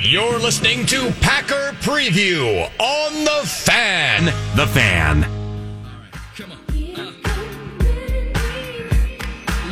[0.02, 4.26] You're listening to Packer Preview on The Fan.
[4.56, 5.20] The Fan.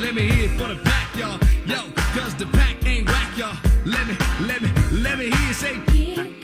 [0.00, 1.38] Let me hear for the pack, y'all.
[1.66, 3.56] Yo, cause the pack ain't whack, y'all.
[3.84, 6.43] Let me, let me, let me hear you say.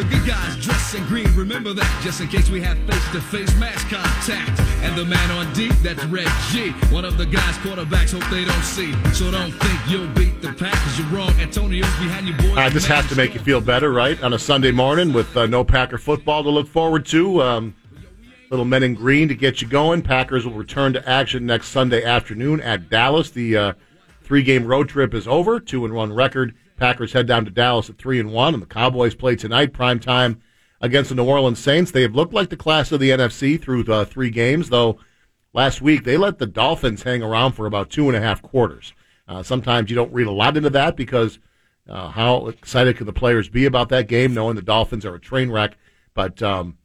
[0.00, 3.76] The good guys dress in green, remember that, just in case we have face-to-face match
[3.90, 4.58] contact.
[4.82, 6.70] And the man on deep, that's Red G.
[6.90, 8.94] One of the guys quarterbacks hope they don't see.
[9.12, 11.28] So don't think you'll beat the pack, cause you're wrong.
[11.32, 12.56] Antonio's behind you, boys.
[12.56, 14.18] Uh, this has to make you feel better, right?
[14.22, 17.42] On a Sunday morning with uh, no Packer football to look forward to.
[17.42, 17.74] Um,
[18.48, 20.00] little men in green to get you going.
[20.00, 23.28] Packers will return to action next Sunday afternoon at Dallas.
[23.32, 23.72] The uh,
[24.22, 25.60] three-game road trip is over.
[25.60, 26.54] Two and one record.
[26.80, 30.00] Packers head down to Dallas at three and one, and the Cowboys play tonight, prime
[30.00, 30.40] time
[30.80, 31.90] against the New Orleans Saints.
[31.90, 34.98] They have looked like the class of the NFC through uh, three games, though.
[35.52, 38.94] Last week they let the Dolphins hang around for about two and a half quarters.
[39.28, 41.38] Uh, sometimes you don't read a lot into that because
[41.86, 45.20] uh, how excited could the players be about that game, knowing the Dolphins are a
[45.20, 45.76] train wreck?
[46.14, 46.78] But um,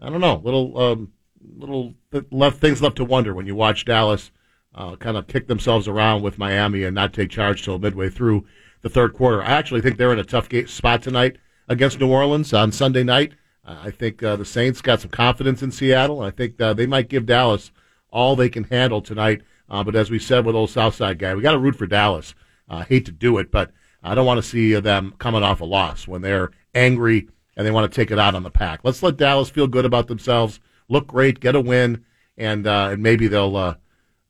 [0.00, 1.12] I don't know, little um,
[1.58, 1.94] little
[2.30, 4.30] left things left to wonder when you watch Dallas
[4.74, 8.46] uh, kind of kick themselves around with Miami and not take charge till midway through
[8.82, 9.42] the third quarter.
[9.42, 13.32] I actually think they're in a tough spot tonight against New Orleans on Sunday night.
[13.64, 16.20] Uh, I think uh, the Saints got some confidence in Seattle.
[16.20, 17.70] I think uh, they might give Dallas
[18.10, 19.42] all they can handle tonight.
[19.70, 22.34] Uh, but as we said with old Southside guy, we got to root for Dallas.
[22.68, 23.70] I hate to do it, but
[24.02, 27.70] I don't want to see them coming off a loss when they're angry and they
[27.70, 28.80] want to take it out on the pack.
[28.82, 32.04] Let's let Dallas feel good about themselves, look great, get a win,
[32.36, 33.74] and uh, and maybe they'll uh,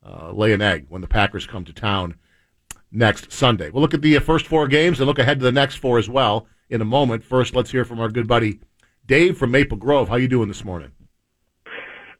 [0.05, 2.17] uh, lay an egg when the Packers come to town
[2.93, 3.71] next Sunday.
[3.71, 5.99] We'll look at the uh, first four games and look ahead to the next four
[5.99, 7.25] as well in a moment.
[7.25, 8.61] First, let's hear from our good buddy
[9.07, 10.09] Dave from Maple Grove.
[10.09, 10.93] How you doing this morning?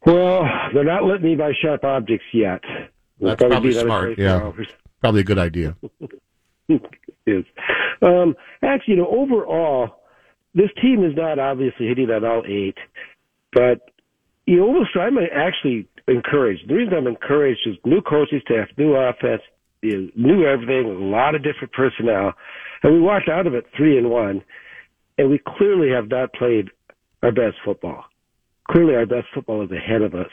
[0.05, 0.43] Well,
[0.75, 2.61] they're not letting me buy sharp objects yet.
[3.19, 4.19] We'll That's probably another smart.
[4.19, 4.67] Yeah, hours.
[5.01, 5.77] probably a good idea.
[7.27, 7.45] is.
[8.03, 10.03] Um, actually, you know, overall,
[10.55, 12.77] this team is not obviously hitting on all eight,
[13.53, 13.89] but
[14.47, 16.69] you know, almost I'm actually encouraged.
[16.69, 19.43] The reason I'm encouraged is new coaching staff, new offense,
[19.83, 22.33] you know, new everything, a lot of different personnel,
[22.83, 24.43] and we walked out of it three and one,
[25.19, 26.69] and we clearly have not played
[27.23, 28.05] our best football.
[28.71, 30.31] Clearly, our best football is ahead of us,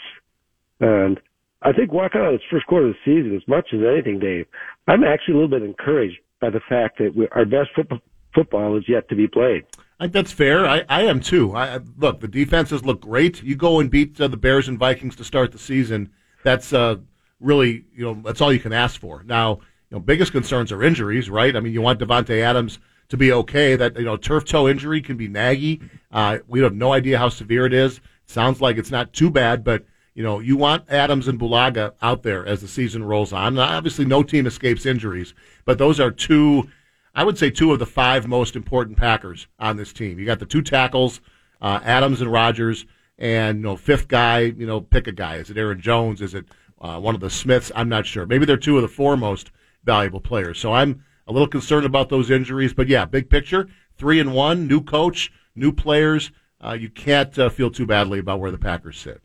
[0.79, 1.19] and
[1.61, 4.19] I think walking out of this first quarter of the season, as much as anything,
[4.19, 4.45] Dave,
[4.87, 7.99] I'm actually a little bit encouraged by the fact that we, our best football
[8.33, 9.65] football is yet to be played.
[9.99, 10.65] I think that's fair.
[10.65, 11.53] I, I am too.
[11.55, 13.41] I, I- look, the defenses look great.
[13.43, 16.11] You go and beat uh, the Bears and Vikings to start the season.
[16.43, 16.97] That's uh,
[17.39, 19.23] really, you know, that's all you can ask for.
[19.23, 21.55] Now, you know, biggest concerns are injuries, right?
[21.55, 23.75] I mean, you want Davante Adams to be okay.
[23.75, 25.81] That you know, turf toe injury can be naggy.
[26.11, 27.99] Uh, we have no idea how severe it is.
[28.25, 32.23] Sounds like it's not too bad, but you know, you want Adams and Bulaga out
[32.23, 33.55] there as the season rolls on.
[33.55, 35.33] Now, obviously, no team escapes injuries,
[35.65, 36.69] but those are two.
[37.15, 40.19] I would say two of the five most important Packers on this team.
[40.19, 41.21] You got the two tackles,
[41.61, 42.85] uh, Adams and Rodgers,
[43.17, 44.39] and you know, fifth guy.
[44.41, 45.37] You know, pick a guy.
[45.37, 46.21] Is it Aaron Jones?
[46.21, 46.45] Is it
[46.81, 47.71] uh, one of the Smiths?
[47.75, 48.25] I'm not sure.
[48.25, 49.51] Maybe they're two of the four most
[49.83, 50.59] valuable players.
[50.59, 52.73] So I'm a little concerned about those injuries.
[52.73, 56.31] But yeah, big picture, three and one, new coach, new players.
[56.63, 59.21] Uh, you can't uh, feel too badly about where the Packers sit.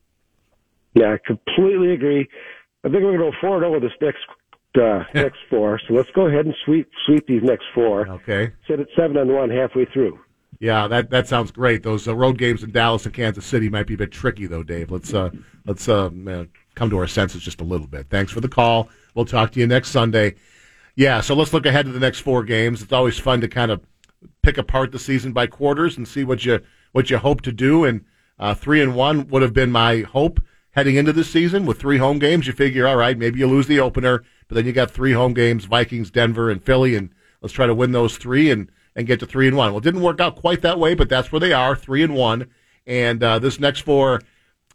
[0.94, 2.28] Yeah, I completely agree.
[2.84, 4.20] I think we're going to go four zero over this next
[4.80, 5.80] uh, next four.
[5.88, 8.08] So let's go ahead and sweep sweep these next four.
[8.08, 8.52] Okay.
[8.68, 10.20] Sit at seven and one halfway through.
[10.60, 11.82] Yeah, that that sounds great.
[11.82, 14.62] Those uh, road games in Dallas and Kansas City might be a bit tricky, though,
[14.62, 14.90] Dave.
[14.90, 15.30] Let's uh,
[15.66, 18.08] let's uh, uh, come to our senses just a little bit.
[18.10, 18.88] Thanks for the call.
[19.14, 20.34] We'll talk to you next Sunday.
[20.96, 22.82] Yeah, so let's look ahead to the next four games.
[22.82, 23.80] It's always fun to kind of
[24.42, 26.60] pick apart the season by quarters and see what you
[26.92, 27.84] what you hope to do.
[27.84, 28.04] And
[28.38, 31.66] uh, three and one would have been my hope heading into the season.
[31.66, 34.66] With three home games, you figure, all right, maybe you lose the opener, but then
[34.66, 37.10] you got three home games: Vikings, Denver, and Philly, and
[37.40, 39.70] let's try to win those three and and get to three and one.
[39.72, 42.14] Well, it didn't work out quite that way, but that's where they are, three and
[42.14, 42.48] one.
[42.86, 44.20] And uh, this next four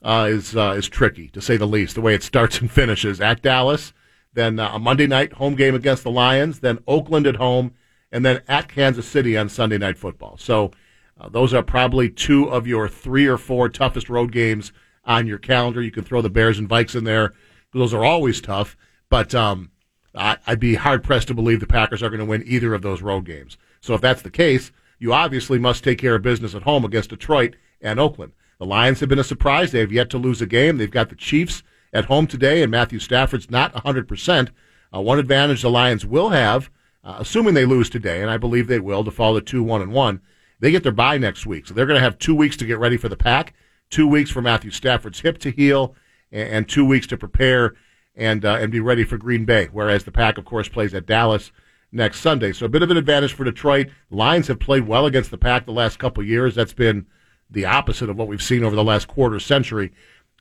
[0.02, 1.96] uh, is uh, is tricky to say the least.
[1.96, 3.94] The way it starts and finishes at Dallas,
[4.34, 7.74] then uh, a Monday night home game against the Lions, then Oakland at home,
[8.12, 10.38] and then at Kansas City on Sunday night football.
[10.38, 10.72] So
[11.20, 14.72] uh, those are probably two of your three or four toughest road games
[15.06, 15.82] on your calendar.
[15.82, 17.34] You can throw the Bears and Vikes in there;
[17.74, 18.78] those are always tough.
[19.10, 19.72] But um,
[20.16, 22.82] I, I'd be hard pressed to believe the Packers are going to win either of
[22.82, 23.58] those road games.
[23.82, 27.10] So if that's the case, you obviously must take care of business at home against
[27.10, 28.34] Detroit and Oakland.
[28.60, 29.72] The Lions have been a surprise.
[29.72, 30.78] They have yet to lose a game.
[30.78, 34.50] They've got the Chiefs at home today, and Matthew Stafford's not 100%.
[34.94, 36.70] Uh, one advantage the Lions will have,
[37.04, 39.82] uh, assuming they lose today, and I believe they will, to fall to 2 1
[39.82, 40.22] and 1,
[40.60, 41.68] they get their bye next week.
[41.68, 43.54] So they're going to have two weeks to get ready for the pack,
[43.90, 45.96] two weeks for Matthew Stafford's hip to heal,
[46.30, 47.76] and, and two weeks to prepare
[48.14, 49.70] and, uh, and be ready for Green Bay.
[49.72, 51.54] Whereas the pack, of course, plays at Dallas
[51.94, 52.52] next Sunday.
[52.52, 53.88] So a bit of an advantage for Detroit.
[54.12, 56.56] Lions have played well against the pack the last couple years.
[56.56, 57.06] That's been
[57.50, 59.92] the opposite of what we've seen over the last quarter century.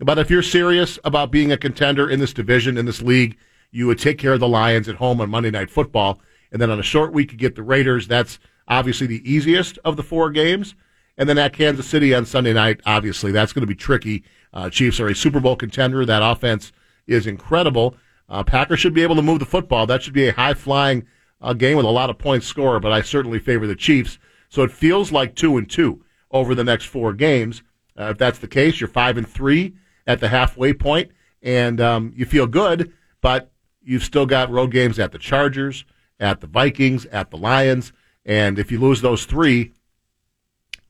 [0.01, 3.37] But if you're serious about being a contender in this division, in this league,
[3.71, 6.21] you would take care of the Lions at home on Monday Night Football.
[6.53, 8.07] And then on a short week, you get the Raiders.
[8.07, 10.75] That's obviously the easiest of the four games.
[11.17, 14.23] And then at Kansas City on Sunday night, obviously, that's going to be tricky.
[14.53, 16.07] Uh, Chiefs are a Super Bowl contender.
[16.07, 16.73] That offense
[17.07, 17.97] is incredible.
[18.29, 19.87] Uh, Packers should be able to move the football.
[19.87, 21.07] That should be a high flying
[21.41, 24.19] uh, game with a lot of points scored, but I certainly favor the Chiefs.
[24.49, 27.63] So it feels like two and two over the next four games.
[27.99, 29.75] Uh, if that's the case, you're five and three
[30.07, 31.11] at the halfway point,
[31.43, 33.51] and um, you feel good, but
[33.83, 35.85] you've still got road games at the Chargers,
[36.21, 37.93] at the Vikings, at the Lions,
[38.25, 39.73] and if you lose those three,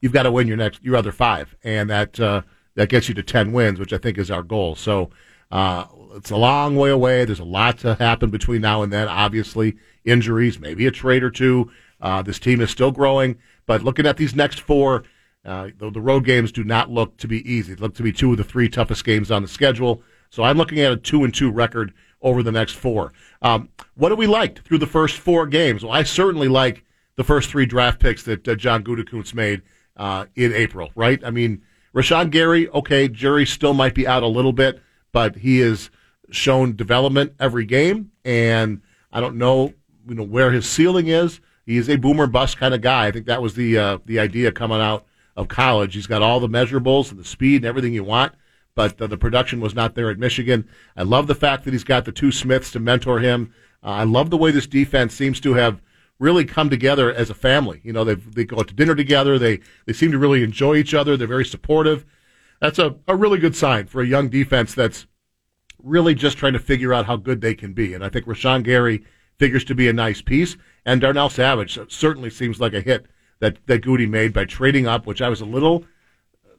[0.01, 2.43] you've got to win your next your other five, and that uh,
[2.75, 4.75] that gets you to ten wins, which I think is our goal.
[4.75, 5.11] So
[5.51, 7.25] uh, it's a long way away.
[7.25, 9.09] There's a lot to happen between now and then.
[9.09, 11.71] Obviously, injuries, maybe a trade or two.
[12.01, 15.05] Uh, this team is still growing, but looking at these next four,
[15.49, 17.75] uh, the, the road games do not look to be easy.
[17.75, 20.03] They look to be two of the three toughest games on the schedule.
[20.29, 23.15] So I'm looking at a two and two record over the next four.
[23.41, 25.83] Um, what do we like through the first four games?
[25.83, 26.85] Well, I certainly like
[27.17, 29.63] the first three draft picks that uh, John Gutekunst made
[29.97, 30.91] uh, in April.
[30.95, 31.25] Right?
[31.25, 31.63] I mean,
[31.95, 32.69] Rashan Gary.
[32.69, 34.83] Okay, jury still might be out a little bit,
[35.13, 35.91] but he has
[36.31, 39.73] shown development every game, and I don't know,
[40.07, 41.41] you know, where his ceiling is.
[41.65, 43.07] He is a boomer bust kind of guy.
[43.07, 45.07] I think that was the uh, the idea coming out
[45.39, 45.95] of college.
[45.95, 48.35] He's got all the measurables and the speed and everything you want,
[48.75, 50.69] but uh, the production was not there at Michigan.
[50.97, 53.55] I love the fact that he's got the two Smiths to mentor him.
[53.83, 55.81] Uh, I love the way this defense seems to have
[56.19, 57.81] really come together as a family.
[57.85, 59.39] You know, they they go out to dinner together.
[59.39, 61.17] They they seem to really enjoy each other.
[61.17, 62.05] They're very supportive.
[62.61, 65.07] That's a, a really good sign for a young defense that's
[65.81, 67.95] really just trying to figure out how good they can be.
[67.95, 69.05] And I think Rashan Gary
[69.39, 70.57] figures to be a nice piece.
[70.85, 73.07] And Darnell Savage certainly seems like a hit
[73.41, 75.85] that, that Gutey made by trading up, which I was a little,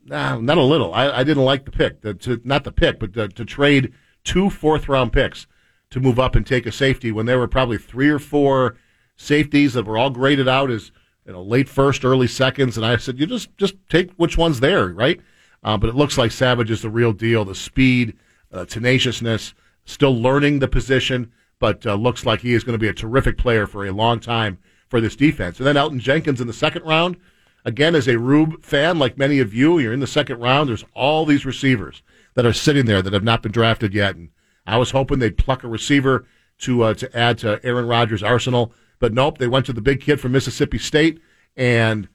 [0.06, 0.94] nah, not a little.
[0.94, 3.94] I, I didn't like the pick, the, to, not the pick, but to, to trade
[4.24, 5.48] two fourth round picks
[5.92, 8.76] to move up and take a safety when there were probably three or four
[9.16, 10.92] safeties that were all graded out as
[11.26, 14.60] you know late first, early seconds, and I said you just just take which one's
[14.60, 15.20] there, right?
[15.64, 17.44] Uh, but it looks like Savage is the real deal.
[17.44, 18.16] The speed,
[18.52, 19.54] uh, tenaciousness,
[19.86, 23.38] still learning the position, but uh, looks like he is going to be a terrific
[23.38, 24.58] player for a long time
[24.90, 25.60] for this defense.
[25.60, 27.18] And then Elgton Jenkins in the second round.
[27.66, 30.70] Again, as a Rube fan, like many of you, you're in the second round.
[30.70, 32.02] There's all these receivers
[32.34, 34.30] that are sitting there that have not been drafted yet, and
[34.66, 36.26] I was hoping they'd pluck a receiver
[36.60, 39.38] to uh, to add to Aaron Rodgers' arsenal, but nope.
[39.38, 41.22] They went to the big kid from Mississippi State,
[41.58, 42.08] and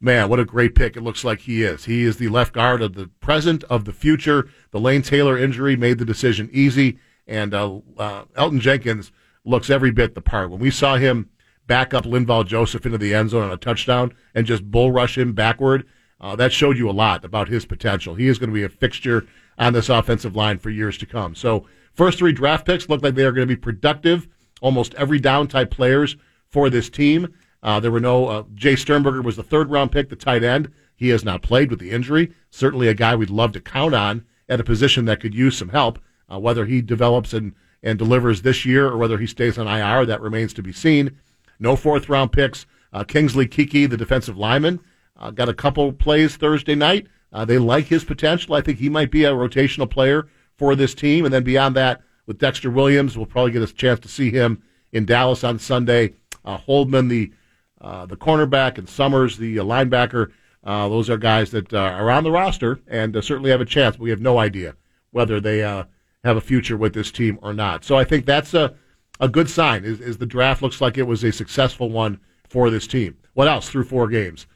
[0.00, 1.86] man, what a great pick it looks like he is.
[1.86, 4.48] He is the left guard of the present, of the future.
[4.72, 9.10] The Lane Taylor injury made the decision easy, and uh, uh, Elgton Jenkins
[9.44, 10.50] looks every bit the part.
[10.50, 11.30] When we saw him
[11.66, 15.16] back up Linval Joseph into the end zone on a touchdown and just bull rush
[15.16, 15.86] him backward,
[16.20, 18.14] uh, that showed you a lot about his potential.
[18.14, 19.26] He is going to be a fixture
[19.58, 21.34] on this offensive line for years to come.
[21.34, 24.28] So, first three draft picks look like they are going to be productive,
[24.60, 26.16] almost every down type players
[26.48, 27.34] for this team.
[27.62, 28.26] Uh, there were no.
[28.26, 30.72] Uh, Jace Sternberger was the third round pick, the tight end.
[30.94, 32.32] He has not played with the injury.
[32.50, 35.70] Certainly a guy we'd love to count on at a position that could use some
[35.70, 35.98] help.
[36.30, 40.06] Uh, whether he develops and, and delivers this year or whether he stays on IR,
[40.06, 41.18] that remains to be seen.
[41.62, 42.66] No fourth round picks.
[42.92, 44.80] Uh, Kingsley Keke, the defensive lineman,
[45.16, 47.06] uh, got a couple plays Thursday night.
[47.32, 48.54] Uh, they like his potential.
[48.56, 51.24] I think he might be a rotational player for this team.
[51.24, 54.60] And then beyond that, with Dexter Williams, we'll probably get a chance to see him
[54.90, 56.14] in Dallas on Sunday.
[56.44, 57.32] Uh, Hollman, the
[57.80, 60.32] uh, the cornerback, and Summers, the uh, linebacker.
[60.64, 63.96] Those are guys that are on the roster and certainly have a chance.
[63.96, 64.74] But we have no idea
[65.12, 65.86] whether they have
[66.24, 67.84] a future with this team or not.
[67.84, 68.74] So I think that's a
[69.20, 69.84] a good sign.
[69.84, 73.16] Is, is the draft looks like it was a successful one for this team.
[73.34, 74.46] What else through four games?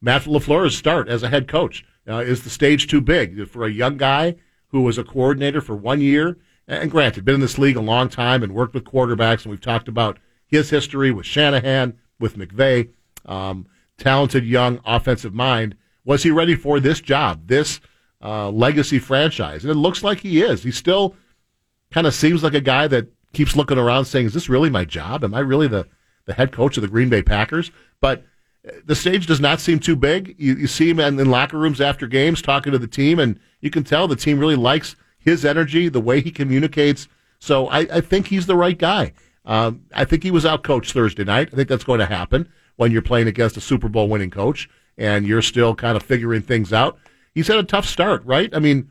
[0.00, 1.84] Matt LaFleur's start as a head coach.
[2.08, 4.36] Uh, is the stage too big for a young guy
[4.68, 6.38] who was a coordinator for one year?
[6.66, 9.60] And granted, been in this league a long time and worked with quarterbacks, and we've
[9.60, 12.90] talked about his history with Shanahan, with McVay,
[13.26, 13.66] um,
[13.98, 15.76] talented young offensive mind.
[16.04, 17.80] Was he ready for this job, this
[18.22, 19.64] uh, legacy franchise?
[19.64, 20.62] And it looks like he is.
[20.62, 21.14] He still
[21.90, 24.84] kind of seems like a guy that keeps looking around saying, "Is this really my
[24.84, 25.24] job?
[25.24, 25.86] Am I really the
[26.26, 27.70] the head coach of the Green Bay Packers?"
[28.00, 28.24] But
[28.84, 30.34] the stage does not seem too big.
[30.38, 33.38] You, you see him in, in locker rooms after games talking to the team, and
[33.60, 37.08] you can tell the team really likes his energy, the way he communicates.
[37.38, 39.12] So I, I think he's the right guy.
[39.44, 41.48] Um, I think he was out coached Thursday night.
[41.52, 44.68] I think that's going to happen when you're playing against a Super Bowl winning coach
[44.98, 46.98] and you're still kind of figuring things out.
[47.34, 48.54] He's had a tough start, right?
[48.54, 48.90] I mean,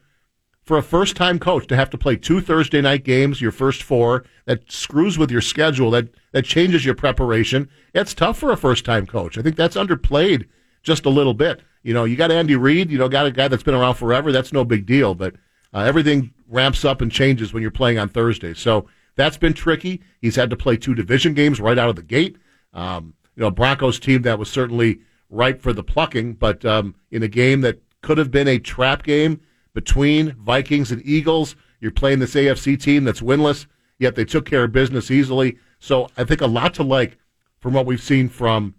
[0.67, 3.81] for a first time coach to have to play two Thursday night games, your first
[3.81, 7.69] four, that screws with your schedule, that, that changes your preparation.
[7.93, 9.37] It's tough for a first time coach.
[9.37, 10.45] I think that's underplayed
[10.83, 11.61] just a little bit.
[11.83, 14.33] You know, you got Andy Reid, you know, got a guy that's been around forever.
[14.33, 15.35] That's no big deal, but
[15.73, 18.53] uh, everything ramps up and changes when you're playing on Thursday.
[18.53, 20.01] So that's been tricky.
[20.19, 22.37] He's had to play two division games right out of the gate.
[22.73, 24.99] Um, you know, Broncos team that was certainly
[25.29, 29.03] ripe for the plucking, but um, in a game that could have been a trap
[29.03, 29.39] game
[29.77, 33.67] between Vikings and Eagles, you're playing this AFC team that's winless,
[33.99, 35.59] yet they took care of business easily.
[35.77, 37.19] So I think a lot to like
[37.59, 38.73] from what we've seen from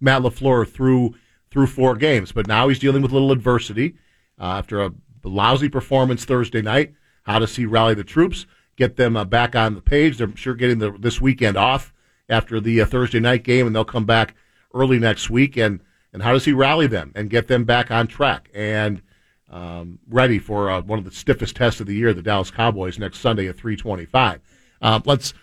[0.00, 1.14] Matt LaFleur through
[1.50, 2.32] through four games.
[2.32, 3.96] But now he's dealing with a little adversity
[4.40, 4.94] uh, after a
[5.24, 6.94] lousy performance Thursday night.
[7.24, 8.46] How does he rally the troops?
[8.78, 10.16] get them uh, back on the page.
[10.16, 11.92] They're sure getting the, this weekend off
[12.30, 14.34] after the uh, Thursday night game, and they'll come back
[14.72, 15.56] early next week.
[15.58, 15.80] And,
[16.12, 19.02] and how does he rally them and get them back on track and
[19.50, 22.98] um, ready for uh, one of the stiffest tests of the year, the Dallas Cowboys,
[22.98, 24.40] next Sunday at 325?
[24.80, 25.34] Uh, let's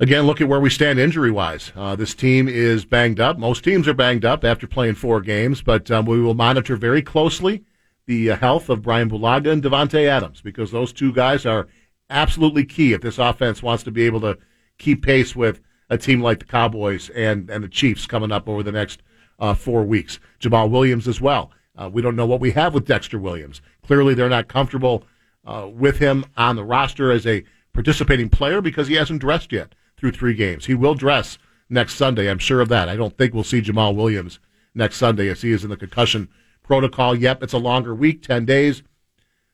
[0.00, 1.72] again look at where we stand injury wise.
[1.76, 3.38] Uh, this team is banged up.
[3.38, 7.02] Most teams are banged up after playing four games, but um, we will monitor very
[7.02, 7.64] closely
[8.06, 11.68] the uh, health of Brian Bulaga and Davante Adams because those two guys are
[12.10, 14.38] absolutely key if this offense wants to be able to
[14.78, 18.62] keep pace with a team like the Cowboys and, and the Chiefs coming up over
[18.62, 19.02] the next
[19.38, 20.18] uh, four weeks.
[20.40, 21.50] Jamaal Williams as well.
[21.76, 23.60] Uh, we don't know what we have with Dexter Williams.
[23.86, 25.04] Clearly, they're not comfortable
[25.44, 29.74] uh, with him on the roster as a participating player because he hasn't dressed yet
[29.96, 30.66] through three games.
[30.66, 32.30] He will dress next Sunday.
[32.30, 32.88] I'm sure of that.
[32.88, 34.38] I don't think we'll see Jamaal Williams
[34.74, 36.28] next Sunday as he is in the concussion
[36.62, 37.14] protocol.
[37.14, 38.82] Yep, it's a longer week, 10 days.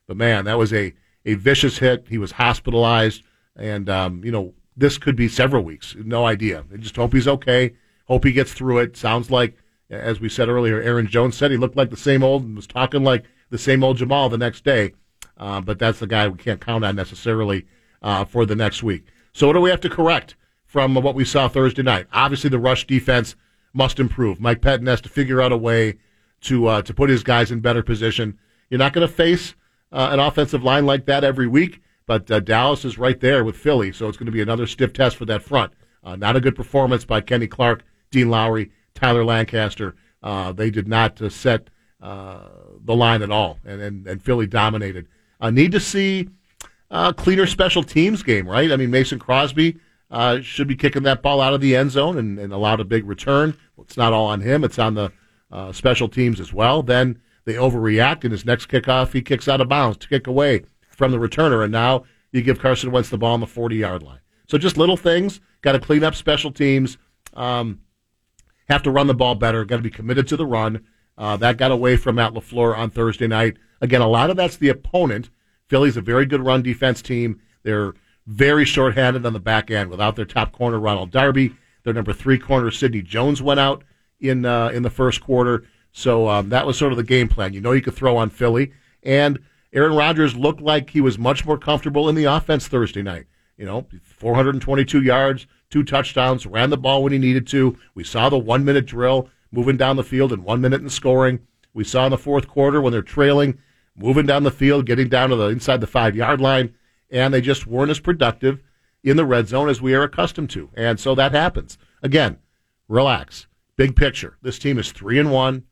[0.07, 0.93] But man, that was a
[1.25, 2.07] a vicious hit.
[2.09, 3.23] He was hospitalized,
[3.55, 5.95] and um, you know this could be several weeks.
[5.97, 6.65] No idea.
[6.73, 7.75] I just hope he's okay.
[8.07, 8.97] Hope he gets through it.
[8.97, 9.55] Sounds like,
[9.91, 12.67] as we said earlier, Aaron Jones said he looked like the same old and was
[12.67, 14.93] talking like the same old Jamaal the next day.
[15.37, 17.65] Uh, but that's the guy we can't count on necessarily
[18.01, 19.05] uh, for the next week.
[19.33, 20.35] So what do we have to correct
[20.65, 22.07] from what we saw Thursday night?
[22.13, 23.35] Obviously, the rush defense
[23.73, 24.39] must improve.
[24.39, 25.97] Mike Pettine has to figure out a way
[26.41, 28.37] to uh, to put his guys in better position.
[28.69, 29.55] You're not going to face
[29.91, 31.81] uh, an offensive line like that every week.
[32.05, 34.91] But uh, Dallas is right there with Philly, so it's going to be another stiff
[34.91, 35.71] test for that front.
[36.03, 39.95] Uh, not a good performance by Kenny Clark, Dean Lowry, Tyler Lancaster.
[40.23, 41.69] Uh, they did not uh, set
[42.01, 42.47] uh,
[42.83, 45.07] the line at all, and, and, and Philly dominated.
[45.39, 46.29] I need to see
[46.89, 48.71] a cleaner special teams game, right?
[48.71, 49.77] I mean, Mason Crosby
[50.41, 53.07] should be kicking that ball out of the end zone and, and allowed a big
[53.07, 53.57] return.
[53.79, 55.11] It's not all on him; it's on the
[55.71, 56.83] special teams as well.
[56.83, 58.23] Then they overreact.
[58.23, 61.63] In his next kickoff, he kicks out of bounds to kick away from the returner,
[61.63, 64.19] and now you give Carson Wentz the ball on the 40 yard line.
[64.47, 65.39] So just little things.
[65.61, 66.97] Got to clean up special teams.
[67.33, 67.79] Um,
[68.71, 69.65] have to run the ball better.
[69.65, 70.85] Got to be committed to the run.
[71.17, 73.57] Uh, that got away from Matt LaFleur on Thursday night.
[73.81, 75.29] Again, a lot of that's the opponent.
[75.67, 77.39] Philly's a very good run defense team.
[77.63, 77.93] They're
[78.27, 81.55] very shorthanded on the back end without their top corner Ronald Darby.
[81.83, 83.83] Their number three corner Sidney Jones went out
[84.19, 85.65] in uh, in the first quarter.
[85.91, 87.53] So um, that was sort of the game plan.
[87.53, 88.71] You know, you could throw on Philly,
[89.03, 89.39] and
[89.73, 93.25] Aaron Rodgers looked like he was much more comfortable in the offense Thursday night.
[93.57, 97.77] You know, 422 yards, two touchdowns, ran the ball when he needed to.
[97.95, 101.39] We saw the one minute drill moving down the field and one minute in scoring.
[101.73, 103.57] We saw in the fourth quarter when they're trailing
[103.95, 106.73] moving down the field, getting down to the inside the five yard line,
[107.09, 108.61] and they just weren't as productive
[109.03, 110.69] in the red zone as we are accustomed to.
[110.73, 111.77] And so that happens.
[112.03, 112.37] Again,
[112.87, 113.47] relax.
[113.75, 114.37] Big picture.
[114.41, 115.63] This team is three and one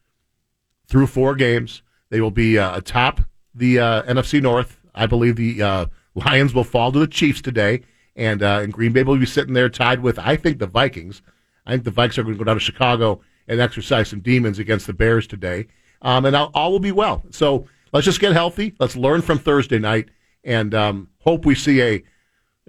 [0.88, 1.84] through four games.
[2.10, 3.22] They will be uh, atop
[3.54, 4.80] the uh, NFC North.
[4.96, 5.86] I believe the uh,
[6.16, 7.84] Lions will fall to the Chiefs today,
[8.20, 11.22] and, uh, and Green Bay will be sitting there tied with, I think, the Vikings.
[11.66, 14.60] I think the Vikings are going to go down to Chicago and exercise some demons
[14.60, 15.68] against the Bears today,
[16.02, 17.24] um, and all, all will be well.
[17.32, 18.76] So let's just get healthy.
[18.78, 20.10] Let's learn from Thursday night,
[20.44, 22.04] and um, hope we see a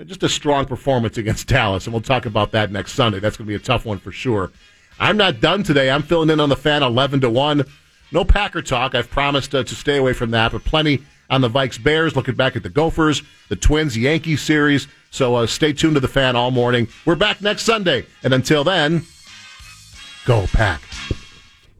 [0.04, 3.18] just a strong performance against Dallas, and we'll talk about that next Sunday.
[3.18, 4.52] That's going to be a tough one for sure.
[5.00, 5.90] I'm not done today.
[5.90, 7.64] I'm filling in on the fan 11 to 1.
[8.12, 8.94] No Packer talk.
[8.94, 12.34] I've promised uh, to stay away from that, but plenty on the Vikes Bears, looking
[12.34, 14.86] back at the Gophers, the Twins Yankees series.
[15.10, 16.88] So uh, stay tuned to the fan all morning.
[17.04, 18.06] We're back next Sunday.
[18.22, 19.02] And until then,
[20.24, 20.80] go Pack.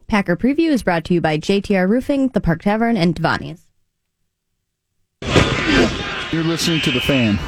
[0.09, 3.66] Packer Preview is brought to you by JTR Roofing, The Park Tavern, and Devani's.
[6.33, 7.39] You're listening to The Fan.